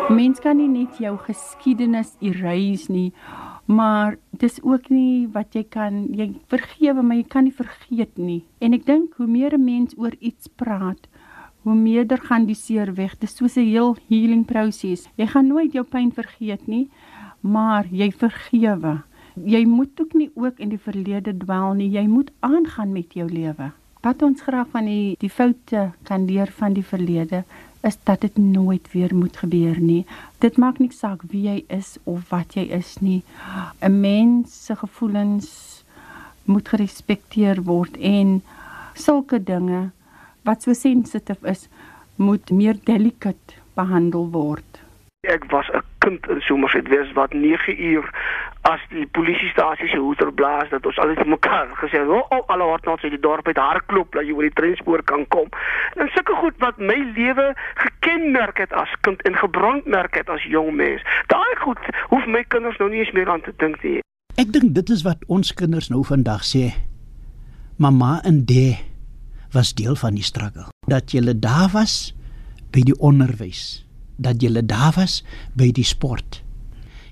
Mens 0.09 0.39
kan 0.39 0.57
nie 0.57 0.67
net 0.67 0.97
jou 0.97 1.13
geskiedenis 1.21 2.15
erase 2.19 2.91
nie, 2.91 3.11
maar 3.65 4.17
dis 4.31 4.57
ook 4.63 4.89
nie 4.89 5.27
wat 5.33 5.53
jy 5.53 5.63
kan 5.69 6.07
jy 6.17 6.31
vergewe 6.49 7.03
maar 7.03 7.19
jy 7.19 7.27
kan 7.29 7.45
nie 7.45 7.53
vergeet 7.53 8.17
nie. 8.17 8.43
En 8.59 8.73
ek 8.73 8.85
dink 8.85 9.13
hoe 9.17 9.27
meer 9.27 9.53
'n 9.53 9.63
mens 9.65 9.93
oor 9.97 10.15
iets 10.19 10.47
praat, 10.47 11.07
hoe 11.63 11.75
meerder 11.75 12.17
gaan 12.17 12.45
die 12.45 12.55
seer 12.55 12.93
weg. 12.95 13.19
Dis 13.19 13.35
soos 13.35 13.57
'n 13.57 13.69
heel 13.69 13.95
healing 14.09 14.45
proses. 14.45 15.07
Jy 15.15 15.27
gaan 15.27 15.47
nooit 15.47 15.73
jou 15.73 15.83
pyn 15.83 16.11
vergeet 16.11 16.67
nie, 16.67 16.89
maar 17.41 17.85
jy 17.91 18.11
vergewe 18.11 19.03
jy 19.45 19.65
moet 19.65 20.01
ook 20.01 20.13
nie 20.13 20.29
ook 20.35 20.59
in 20.59 20.69
die 20.69 20.81
verlede 20.81 21.37
dwaal 21.37 21.73
nie. 21.73 21.89
Jy 21.89 22.07
moet 22.07 22.31
aangaan 22.39 22.91
met 22.91 23.13
jou 23.13 23.27
lewe. 23.29 23.71
Wat 24.01 24.21
ons 24.23 24.41
graag 24.41 24.69
van 24.71 24.85
die 24.87 25.15
die 25.19 25.29
foute 25.29 25.89
kan 26.07 26.25
leer 26.25 26.51
van 26.55 26.73
die 26.73 26.85
verlede 26.85 27.43
is 27.81 27.97
dat 28.03 28.21
dit 28.21 28.37
nooit 28.37 28.91
weer 28.91 29.15
moet 29.15 29.37
gebeur 29.37 29.79
nie. 29.79 30.05
Dit 30.37 30.57
maak 30.57 30.79
nie 30.79 30.91
saak 30.91 31.21
wie 31.31 31.45
jy 31.47 31.63
is 31.67 31.97
of 32.03 32.29
wat 32.29 32.53
jy 32.53 32.67
is 32.75 32.97
nie. 32.99 33.23
'n 33.81 33.99
Mens 33.99 34.65
se 34.65 34.75
gevoelens 34.75 35.83
moet 36.45 36.69
gerespekteer 36.69 37.63
word 37.63 37.97
en 37.97 38.41
sulke 38.93 39.43
dinge 39.43 39.91
wat 40.43 40.63
so 40.63 40.73
sensitief 40.73 41.43
is, 41.43 41.67
moet 42.15 42.51
meer 42.51 42.75
delicate 42.83 43.55
behandel 43.73 44.29
word. 44.31 44.81
Ek 45.27 45.45
was 45.51 45.69
'n 45.73 45.83
kind 45.99 46.27
in 46.27 46.41
Somerset 46.41 46.87
West 46.87 47.13
wat 47.13 47.33
9 47.33 47.83
uur 47.83 48.05
as 48.69 48.83
die 48.93 49.05
polisiestasie 49.17 49.87
se 49.91 49.99
hoeter 49.99 50.31
blaas 50.33 50.69
dat 50.73 50.85
ons 50.85 50.97
al 51.01 51.13
net 51.13 51.25
mekaar 51.25 51.71
gesê 51.81 52.01
het, 52.01 52.07
"O, 52.07 52.21
oh, 52.29 52.43
alle 52.47 52.67
hart 52.69 52.85
nou 52.85 52.97
sê 52.99 53.09
die 53.09 53.19
dorp 53.19 53.45
het 53.45 53.57
hardloop 53.57 54.11
dat 54.13 54.25
jy 54.25 54.33
oor 54.33 54.47
die 54.47 54.57
treinspoor 54.59 55.03
kan 55.03 55.27
kom." 55.27 55.49
En 55.95 56.09
sulke 56.13 56.35
goed 56.35 56.57
wat 56.57 56.77
my 56.77 56.99
lewe 57.15 57.55
gekenmerk 57.75 58.57
het 58.57 58.73
as 58.73 58.93
kind 59.01 59.21
en 59.21 59.35
gebrandmerk 59.35 60.15
het 60.15 60.29
as 60.29 60.43
jong 60.43 60.75
mens. 60.75 61.01
Daai 61.27 61.55
goed 61.59 61.79
hoef 62.09 62.25
my 62.25 62.43
kinders 62.43 62.77
nou 62.77 62.89
nie 62.89 62.99
eens 62.99 63.11
meer 63.11 63.29
aan 63.29 63.41
te 63.41 63.53
dink 63.57 63.83
nie. 63.83 63.99
Ek 64.35 64.53
dink 64.53 64.73
dit 64.75 64.89
is 64.89 65.03
wat 65.03 65.17
ons 65.27 65.53
kinders 65.53 65.89
nou 65.89 66.03
vandag 66.05 66.43
sê. 66.43 66.73
Mamma 67.77 68.21
en 68.23 68.45
de 68.45 68.77
was 69.51 69.73
deel 69.73 69.95
van 69.95 70.13
die 70.13 70.23
struggle. 70.23 70.69
Dat 70.87 71.11
jy 71.11 71.39
daar 71.39 71.69
was 71.73 72.15
by 72.71 72.81
die 72.81 72.99
onderwys 72.99 73.89
dat 74.19 74.41
julle 74.41 74.65
daar 74.65 74.93
was 74.95 75.23
by 75.53 75.71
die 75.71 75.87
sport. 75.87 76.43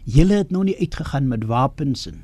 Julle 0.07 0.37
het 0.39 0.53
nou 0.55 0.61
nie 0.63 0.77
uitgegaan 0.79 1.25
met 1.27 1.43
wapens 1.49 2.05
en 2.07 2.21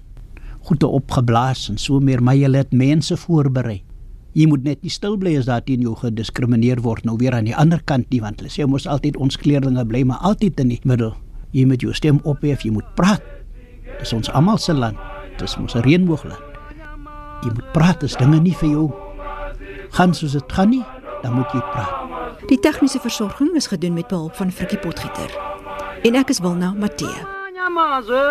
goede 0.64 0.88
opgeblaas 0.88 1.66
en 1.70 1.78
so 1.78 2.00
meer, 2.00 2.22
maar 2.24 2.38
julle 2.40 2.62
het 2.62 2.72
mense 2.72 3.18
voorberei. 3.20 3.82
Jy 4.32 4.46
moet 4.48 4.64
net 4.64 4.86
nie 4.88 4.92
stil 4.94 5.18
bly 5.20 5.34
as 5.36 5.50
daar 5.50 5.66
teen 5.68 5.84
jou 5.84 5.92
gediskrimineer 6.00 6.80
word 6.86 7.04
nou 7.04 7.18
weer 7.20 7.36
aan 7.36 7.50
die 7.50 7.56
ander 7.56 7.84
kant 7.84 8.08
nie 8.16 8.22
want 8.24 8.40
hulle 8.40 8.54
sê 8.54 8.64
ons 8.64 8.88
altyd 8.88 9.20
ons 9.20 9.36
kleerlinge 9.36 9.84
bly 9.90 10.06
maar 10.08 10.24
altyd 10.24 10.64
in 10.64 10.72
die 10.72 10.80
middel. 10.88 11.12
Jy 11.52 11.68
moet 11.68 11.84
jou 11.84 11.92
stem 11.94 12.24
ophef, 12.24 12.64
jy 12.64 12.72
moet 12.72 12.88
praat. 12.96 13.22
Dis 14.00 14.16
ons 14.16 14.32
almal 14.32 14.64
se 14.64 14.74
land. 14.74 14.98
Dis 15.44 15.58
ons 15.60 15.76
reënboogland. 15.84 16.40
Jy 17.44 17.52
moet 17.52 17.70
praat 17.76 18.08
as 18.08 18.16
dinge 18.16 18.40
nie 18.40 18.56
vir 18.64 18.72
jou 18.72 18.88
gaan 19.94 20.16
soos 20.16 20.40
dit 20.40 20.56
gaan 20.56 20.72
nie, 20.72 20.84
dan 21.22 21.36
moet 21.36 21.52
jy 21.52 21.62
praat. 21.76 22.48
Die 22.48 22.58
tegniese 22.64 23.04
versorging 23.04 23.52
is 23.60 23.68
gedoen 23.68 24.00
met 24.00 24.08
behulp 24.08 24.40
van 24.40 24.56
Frikkie 24.56 24.80
Potgieter. 24.80 25.36
En 26.08 26.16
ek 26.16 26.32
is 26.32 26.40
Wilna 26.40 26.72
amazwe 27.74 28.22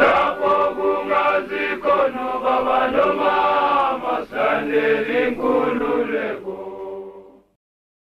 lapho 0.00 0.52
kungazikhona 0.76 2.24
baba 2.44 2.78
nomama 2.94 4.14
sandelinkulu 4.30 5.71